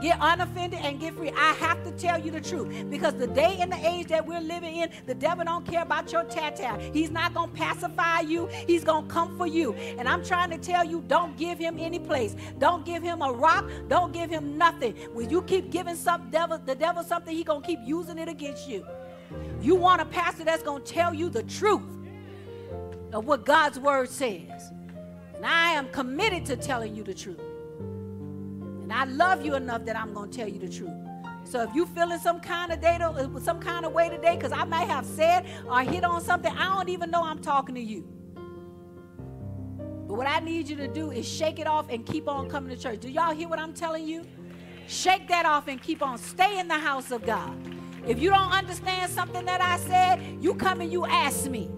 [0.01, 1.31] Get unoffended and get free.
[1.31, 4.41] I have to tell you the truth because the day and the age that we're
[4.41, 6.79] living in, the devil don't care about your tata.
[6.93, 8.47] He's not going to pacify you.
[8.47, 9.73] He's going to come for you.
[9.73, 12.35] And I'm trying to tell you, don't give him any place.
[12.57, 13.69] Don't give him a rock.
[13.87, 14.95] Don't give him nothing.
[15.13, 18.29] When you keep giving some devil, the devil something, he going to keep using it
[18.29, 18.85] against you.
[19.61, 21.83] You want a pastor that's going to tell you the truth
[23.13, 24.71] of what God's word says.
[25.35, 27.39] And I am committed to telling you the truth.
[28.89, 30.89] And I love you enough that I'm to tell you the truth.
[31.43, 34.63] So if you feeling some kind of uh, some kind of way today, because I
[34.63, 38.07] may have said or hit on something, I don't even know I'm talking to you.
[40.07, 42.75] But what I need you to do is shake it off and keep on coming
[42.75, 43.01] to church.
[43.01, 44.25] Do y'all hear what I'm telling you?
[44.87, 46.17] Shake that off and keep on.
[46.17, 47.55] Stay in the house of God.
[48.07, 51.69] If you don't understand something that I said, you come and you ask me.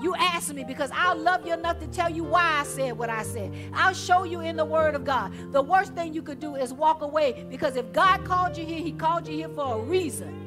[0.00, 3.10] You ask me because I'll love you enough to tell you why I said what
[3.10, 3.52] I said.
[3.72, 5.32] I'll show you in the Word of God.
[5.52, 8.80] The worst thing you could do is walk away because if God called you here,
[8.80, 10.44] He called you here for a reason.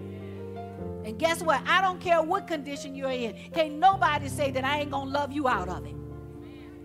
[1.06, 1.62] And guess what?
[1.66, 3.36] I don't care what condition you're in.
[3.54, 5.95] Can't nobody say that I ain't going to love you out of it.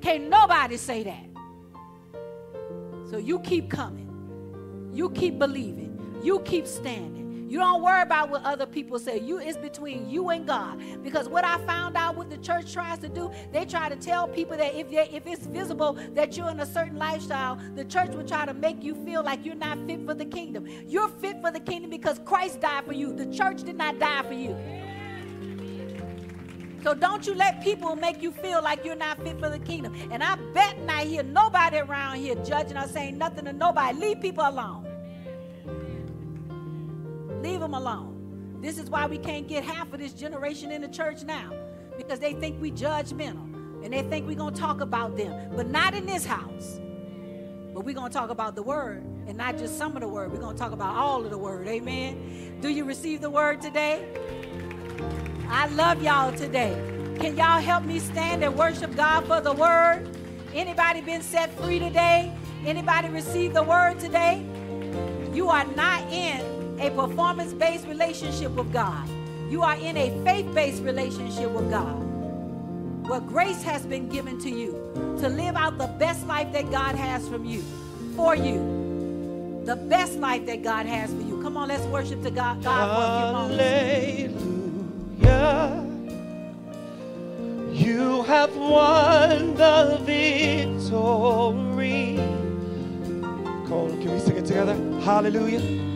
[0.01, 1.27] Can't nobody say that.
[3.11, 4.09] So you keep coming.
[4.93, 6.21] You keep believing.
[6.23, 7.22] You keep standing.
[7.53, 9.21] You don't worry about what other people say.
[9.21, 10.81] You it's between you and God.
[11.03, 14.27] Because what I found out what the church tries to do, they try to tell
[14.27, 18.13] people that if they, if it's visible that you're in a certain lifestyle, the church
[18.15, 20.67] will try to make you feel like you're not fit for the kingdom.
[20.87, 23.13] You're fit for the kingdom because Christ died for you.
[23.13, 24.57] The church did not die for you.
[26.83, 29.95] So don't you let people make you feel like you're not fit for the kingdom.
[30.11, 33.99] And I bet not hear nobody around here judging or saying nothing to nobody.
[33.99, 34.92] Leave people alone.
[37.43, 38.59] Leave them alone.
[38.61, 41.53] This is why we can't get half of this generation in the church now
[41.97, 43.53] because they think we judgmental
[43.85, 46.79] and they think we're going to talk about them, but not in this house.
[47.75, 50.31] But we're going to talk about the word and not just some of the word.
[50.31, 51.67] We're going to talk about all of the word.
[51.67, 52.59] Amen.
[52.61, 54.07] Do you receive the word today?
[55.49, 56.75] I love y'all today.
[57.19, 60.17] Can y'all help me stand and worship God for the word?
[60.55, 62.33] Anybody been set free today?
[62.65, 64.47] Anybody receive the word today?
[65.33, 69.09] You are not in a performance based relationship with God.
[69.51, 72.01] You are in a faith based relationship with God.
[73.09, 74.73] Where grace has been given to you
[75.21, 77.63] to live out the best life that God has from you,
[78.17, 79.63] for you.
[79.65, 81.41] The best life that God has for you.
[81.43, 83.63] Come on, let's worship to God, God for a few.
[87.73, 92.17] You have won the victory.
[93.67, 94.75] Come on, can we sing it together?
[95.01, 95.92] Hallelujah.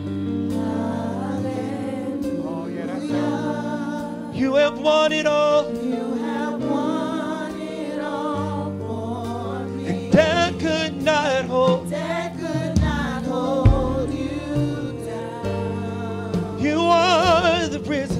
[4.37, 5.73] You have won it all.
[5.73, 9.87] You have won it all for me.
[9.87, 11.89] And death could not hold.
[11.89, 16.59] Death could not hold you down.
[16.59, 17.79] You are the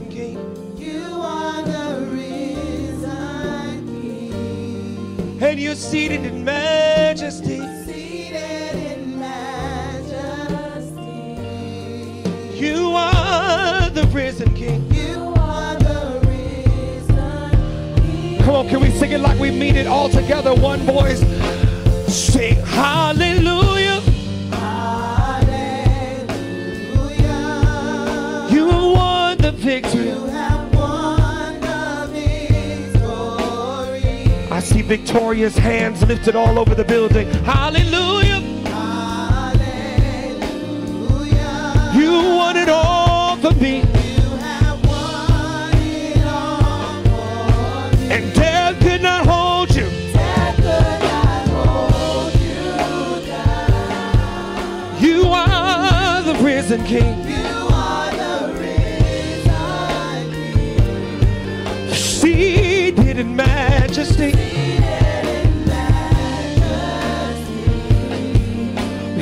[0.09, 0.39] King.
[0.75, 5.39] You are the risen King.
[5.39, 7.66] And you're seated in majesty.
[13.68, 14.88] Are the risen King.
[18.41, 20.53] Come on, can we sing it like we mean it all together?
[20.55, 21.20] One voice.
[22.07, 23.99] Sing hallelujah.
[24.51, 26.07] Hallelujah.
[28.49, 30.05] You won the victory.
[30.05, 33.01] You have won the victory.
[34.49, 37.28] I see victorious hands lifted all over the building.
[37.43, 38.07] Hallelujah.
[43.58, 43.82] All for me.
[48.82, 49.89] could not hold you.
[50.14, 52.34] Death not hold
[55.01, 55.08] you.
[55.08, 57.28] You are the risen King.
[57.28, 61.93] You are the risen King.
[61.93, 64.34] Seated in majesty.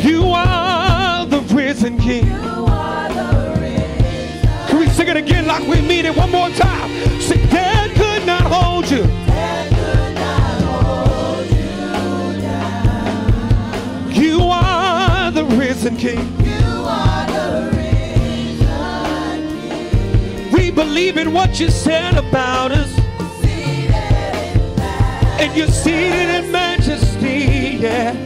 [0.07, 2.44] You are the risen King.
[5.45, 6.89] It like we mean it one more time?
[7.21, 9.03] Sing, death could not hold you.
[14.21, 16.35] You are the risen King.
[20.51, 22.91] We believe in what you said about us.
[25.39, 27.77] And you're seated in majesty.
[27.81, 28.24] Yeah.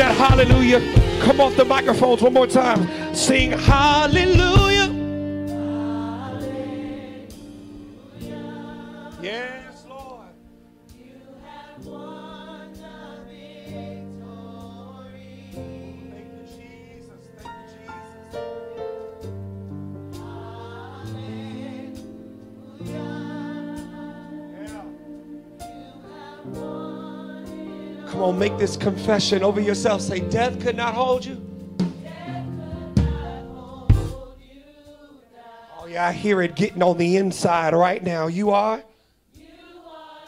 [0.00, 0.80] That hallelujah?
[1.20, 2.88] Come off the microphones one more time.
[3.14, 4.69] Sing hallelujah.
[28.10, 30.00] Come on, make this confession over yourself.
[30.00, 31.40] Say, Death could not hold you.
[35.78, 38.26] Oh, yeah, I hear it getting on the inside right now.
[38.26, 38.82] You are?
[39.32, 39.44] You
[39.86, 40.18] are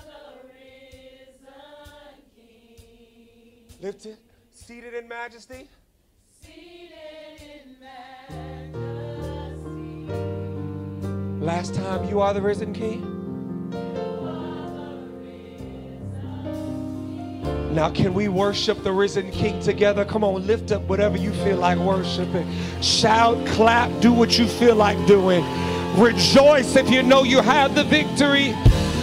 [3.80, 4.16] Lifted,
[4.54, 5.68] seated in majesty.
[6.40, 6.92] seated
[7.40, 7.80] in
[8.70, 10.12] majesty.
[11.44, 13.21] Last time, you are the risen king.
[17.72, 20.04] Now, can we worship the risen King together?
[20.04, 22.46] Come on, lift up whatever you feel like worshiping.
[22.82, 25.42] Shout, clap, do what you feel like doing.
[25.96, 28.54] Rejoice if you know you have the victory.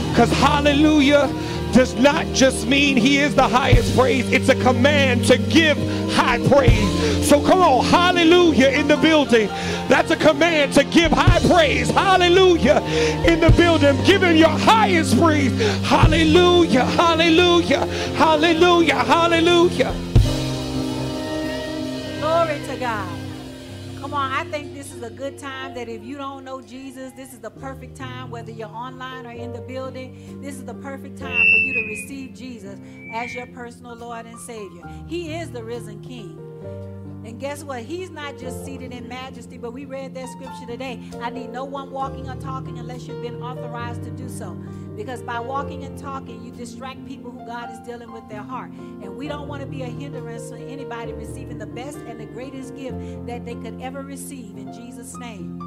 [0.10, 1.28] Because hallelujah
[1.74, 5.78] does not just mean he is the highest praise, it's a command to give
[6.10, 7.28] high praise.
[7.28, 9.48] So come on, hallelujah in the building.
[9.88, 11.90] That's a command to give high praise.
[11.90, 12.82] Hallelujah
[13.26, 13.96] in the building.
[14.06, 15.52] Give him your highest praise.
[15.84, 17.86] Hallelujah, hallelujah,
[18.16, 19.94] hallelujah, hallelujah.
[22.20, 23.19] Glory to God.
[24.10, 27.12] Come on, I think this is a good time that if you don't know Jesus,
[27.12, 30.74] this is the perfect time, whether you're online or in the building, this is the
[30.74, 32.80] perfect time for you to receive Jesus
[33.14, 34.82] as your personal Lord and Savior.
[35.06, 36.40] He is the risen King.
[37.30, 37.84] And guess what?
[37.84, 41.00] He's not just seated in majesty, but we read that scripture today.
[41.22, 44.56] I need no one walking or talking unless you've been authorized to do so.
[44.96, 48.72] Because by walking and talking, you distract people who God is dealing with their heart.
[48.72, 52.26] And we don't want to be a hindrance for anybody receiving the best and the
[52.26, 55.60] greatest gift that they could ever receive in Jesus' name.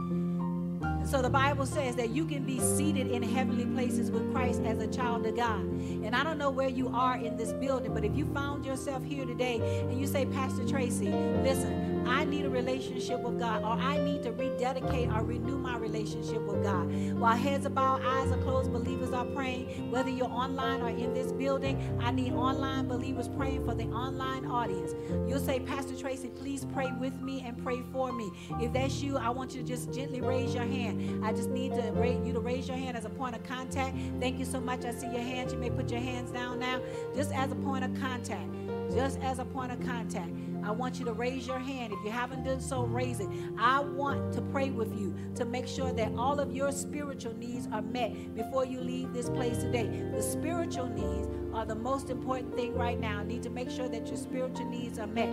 [1.05, 4.79] So the Bible says that you can be seated in heavenly places with Christ as
[4.81, 5.61] a child of God.
[5.61, 9.05] And I don't know where you are in this building, but if you found yourself
[9.05, 13.73] here today and you say, Pastor Tracy, listen, I need a relationship with God, or
[13.73, 16.93] I need to rededicate or renew my relationship with God.
[17.19, 19.91] While heads are bowed, eyes are closed, believers are praying.
[19.91, 24.47] Whether you're online or in this building, I need online believers praying for the online
[24.47, 24.95] audience.
[25.29, 28.31] You'll say, Pastor Tracy, please pray with me and pray for me.
[28.61, 30.92] If that's you, I want you to just gently raise your hand.
[31.23, 33.97] I just need to raise you to raise your hand as a point of contact.
[34.21, 34.85] Thank you so much.
[34.85, 35.53] I see your hands.
[35.53, 36.81] You may put your hands down now,
[37.15, 38.49] just as a point of contact.
[38.93, 40.31] Just as a point of contact.
[40.65, 41.93] I want you to raise your hand.
[41.93, 43.29] If you haven't done so, raise it.
[43.59, 47.67] I want to pray with you to make sure that all of your spiritual needs
[47.73, 50.05] are met before you leave this place today.
[50.13, 53.23] The spiritual needs are the most important thing right now.
[53.23, 55.29] Need to make sure that your spiritual needs are met.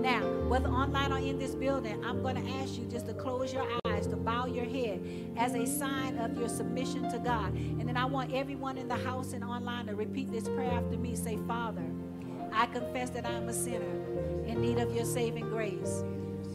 [0.00, 3.52] Now, whether online or in this building, I'm going to ask you just to close
[3.52, 5.00] your eyes, to bow your head
[5.36, 7.54] as a sign of your submission to God.
[7.54, 10.96] And then I want everyone in the house and online to repeat this prayer after
[10.96, 11.14] me.
[11.14, 11.84] Say, Father,
[12.52, 16.02] I confess that I'm a sinner in need of your saving grace.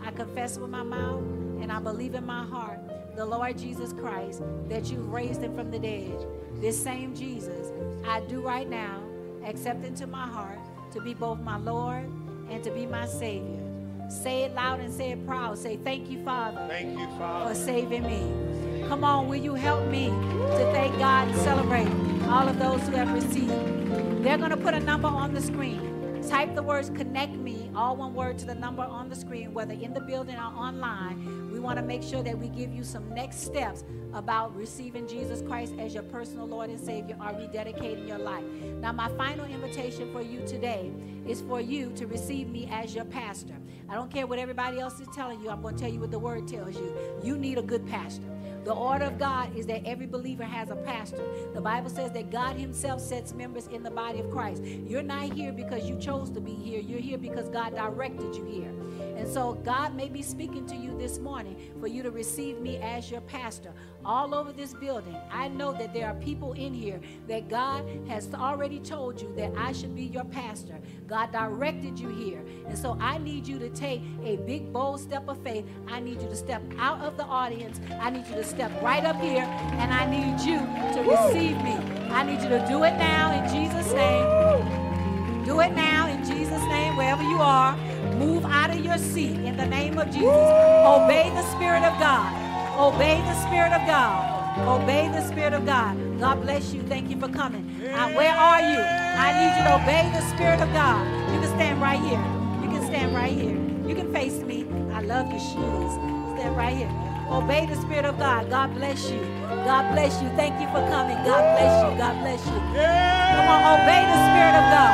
[0.01, 1.23] I confess with my mouth
[1.61, 2.79] and I believe in my heart
[3.15, 6.27] the Lord Jesus Christ that you raised him from the dead.
[6.55, 7.71] This same Jesus,
[8.05, 9.01] I do right now
[9.45, 10.59] accept into my heart
[10.93, 12.05] to be both my Lord
[12.49, 13.61] and to be my Savior.
[14.09, 15.57] Say it loud and say it proud.
[15.57, 17.49] Say, Thank you, Father, Thank you, Father.
[17.49, 18.85] for saving me.
[18.87, 21.89] Come on, will you help me to thank God and celebrate
[22.29, 24.23] all of those who have received?
[24.23, 26.21] They're going to put a number on the screen.
[26.29, 29.73] Type the words connect me, all one word to the number on the screen, whether
[29.73, 31.51] in the building or online.
[31.51, 33.83] We want to make sure that we give you some next steps
[34.15, 38.45] about receiving Jesus Christ as your personal Lord and Savior or rededicating your life.
[38.79, 40.91] Now, my final invitation for you today
[41.27, 43.55] is for you to receive me as your pastor.
[43.89, 46.11] I don't care what everybody else is telling you, I'm going to tell you what
[46.11, 46.95] the word tells you.
[47.23, 48.23] You need a good pastor.
[48.63, 51.21] The order of God is that every believer has a pastor.
[51.53, 54.63] The Bible says that God Himself sets members in the body of Christ.
[54.63, 58.43] You're not here because you chose to be here, you're here because God directed you
[58.45, 58.73] here.
[59.17, 62.77] And so God may be speaking to you this morning for you to receive me
[62.77, 63.71] as your pastor.
[64.05, 68.31] All over this building, I know that there are people in here that God has
[68.35, 70.79] already told you that I should be your pastor.
[71.07, 72.45] God directed you here.
[72.67, 75.65] And so I need you to take a big, bold step of faith.
[75.87, 77.79] I need you to step out of the audience.
[77.99, 81.73] I need you to step right up here, and I need you to receive me.
[82.11, 85.45] I need you to do it now in Jesus' name.
[85.45, 87.75] Do it now in Jesus' name, wherever you are.
[88.17, 90.21] Move out of your seat in the name of Jesus.
[90.21, 92.44] Obey the Spirit of God.
[92.77, 94.35] Obey the Spirit of God.
[94.67, 95.95] Obey the Spirit of God.
[96.19, 96.81] God bless you.
[96.83, 97.63] Thank you for coming.
[97.87, 98.79] Uh, where are you?
[98.79, 100.99] I need you to obey the Spirit of God.
[101.33, 102.19] You can stand right here.
[102.61, 103.55] You can stand right here.
[103.87, 104.65] You can face me.
[104.91, 105.91] I love your shoes.
[106.35, 106.91] Stand right here.
[107.31, 108.49] Obey the Spirit of God.
[108.49, 109.21] God bless you.
[109.63, 110.27] God bless you.
[110.35, 111.15] Thank you for coming.
[111.23, 111.97] God bless you.
[111.97, 112.59] God bless you.
[112.75, 114.93] Come on, obey the Spirit of God.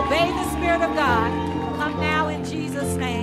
[0.00, 1.30] Obey the Spirit of God.
[1.76, 3.21] Come now in Jesus' name.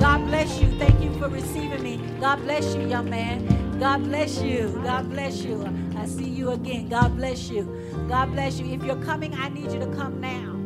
[0.00, 0.68] God bless you.
[0.78, 2.00] Thank you for receiving me.
[2.20, 3.78] God bless you, young man.
[3.78, 4.80] God bless you.
[4.82, 5.62] God bless you.
[5.94, 6.88] I see you again.
[6.88, 7.64] God bless you.
[8.08, 8.72] God bless you.
[8.72, 10.56] If you're coming, I need you to come now.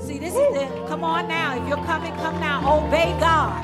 [0.00, 1.62] See, this is the come on now.
[1.62, 2.78] If you're coming, come now.
[2.78, 3.62] Obey God.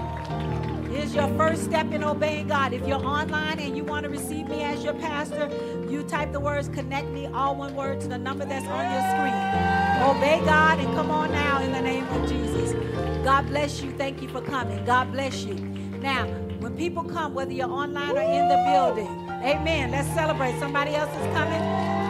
[0.89, 2.73] Here's your first step in obeying God.
[2.73, 5.51] If you're online and you want to receive me as your pastor,
[5.89, 9.03] you type the words connect me, all one word, to the number that's on your
[9.11, 9.63] screen.
[10.09, 12.92] Obey God and come on now in the name of Jesus.
[13.25, 13.93] God bless you.
[13.93, 14.85] Thank you for coming.
[14.85, 15.55] God bless you.
[15.55, 16.27] Now,
[16.59, 19.93] when people come, whether you're online or in the building, amen.
[19.93, 20.59] Let's celebrate.
[20.59, 21.61] Somebody else is coming.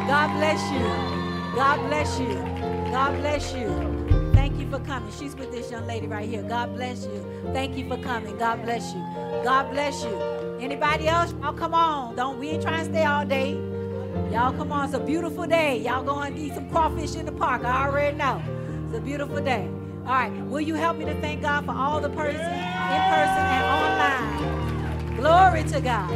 [0.08, 1.22] God bless you.
[1.54, 2.34] God bless you.
[2.90, 4.32] God bless you.
[4.32, 5.12] Thank you for coming.
[5.18, 6.42] She's with this young lady right here.
[6.42, 7.26] God bless you.
[7.52, 8.38] Thank you for coming.
[8.38, 9.00] God bless you.
[9.44, 10.16] God bless you.
[10.60, 11.34] Anybody else?
[11.42, 12.16] Oh, come on.
[12.16, 13.52] Don't we ain't trying to stay all day.
[14.32, 14.86] Y'all come on.
[14.86, 15.76] It's a beautiful day.
[15.78, 17.64] Y'all going to eat some crawfish in the park.
[17.64, 18.42] I already know.
[18.86, 19.68] It's a beautiful day.
[20.04, 20.32] All right.
[20.46, 25.16] Will you help me to thank God for all the person in person and online?
[25.16, 26.10] Glory to God.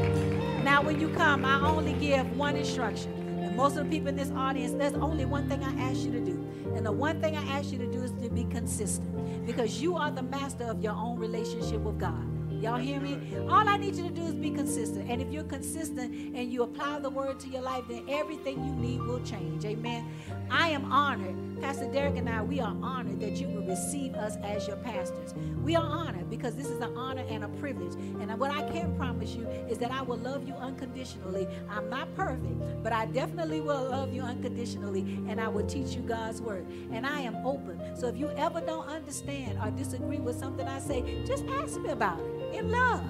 [0.64, 3.12] Now, when you come, I only give one instruction.
[3.40, 6.10] And most of the people in this audience, there's only one thing I ask you
[6.10, 6.32] to do.
[6.74, 9.96] And the one thing I ask you to do is to be consistent because you
[9.96, 12.26] are the master of your own relationship with God.
[12.60, 13.20] Y'all hear me?
[13.48, 15.08] All I need you to do is be consistent.
[15.08, 18.72] And if you're consistent and you apply the word to your life, then everything you
[18.74, 19.64] need will change.
[19.64, 20.10] Amen.
[20.50, 21.36] I am honored.
[21.60, 25.34] Pastor Derek and I, we are honored that you will receive us as your pastors.
[25.62, 27.94] We are honored because this is an honor and a privilege.
[27.94, 31.48] And what I can promise you is that I will love you unconditionally.
[31.70, 36.02] I'm not perfect, but I definitely will love you unconditionally and I will teach you
[36.02, 36.66] God's word.
[36.92, 37.80] And I am open.
[37.96, 41.90] So if you ever don't understand or disagree with something I say, just ask me
[41.90, 43.04] about it in love.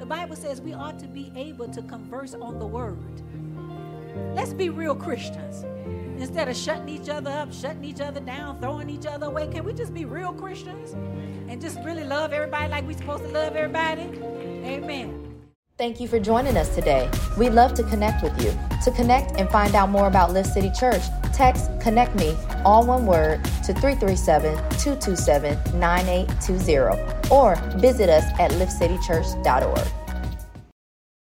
[0.00, 2.98] The Bible says we ought to be able to converse on the word.
[4.34, 5.64] Let's be real Christians.
[6.18, 9.64] Instead of shutting each other up, shutting each other down, throwing each other away, can
[9.64, 10.92] we just be real Christians
[11.48, 14.02] and just really love everybody like we're supposed to love everybody?
[14.64, 15.22] Amen.
[15.78, 17.10] Thank you for joining us today.
[17.36, 18.56] We'd love to connect with you.
[18.84, 21.02] To connect and find out more about Lift City Church,
[21.32, 30.01] text Connect Me, all one word, to 337 227 9820 or visit us at liftcitychurch.org.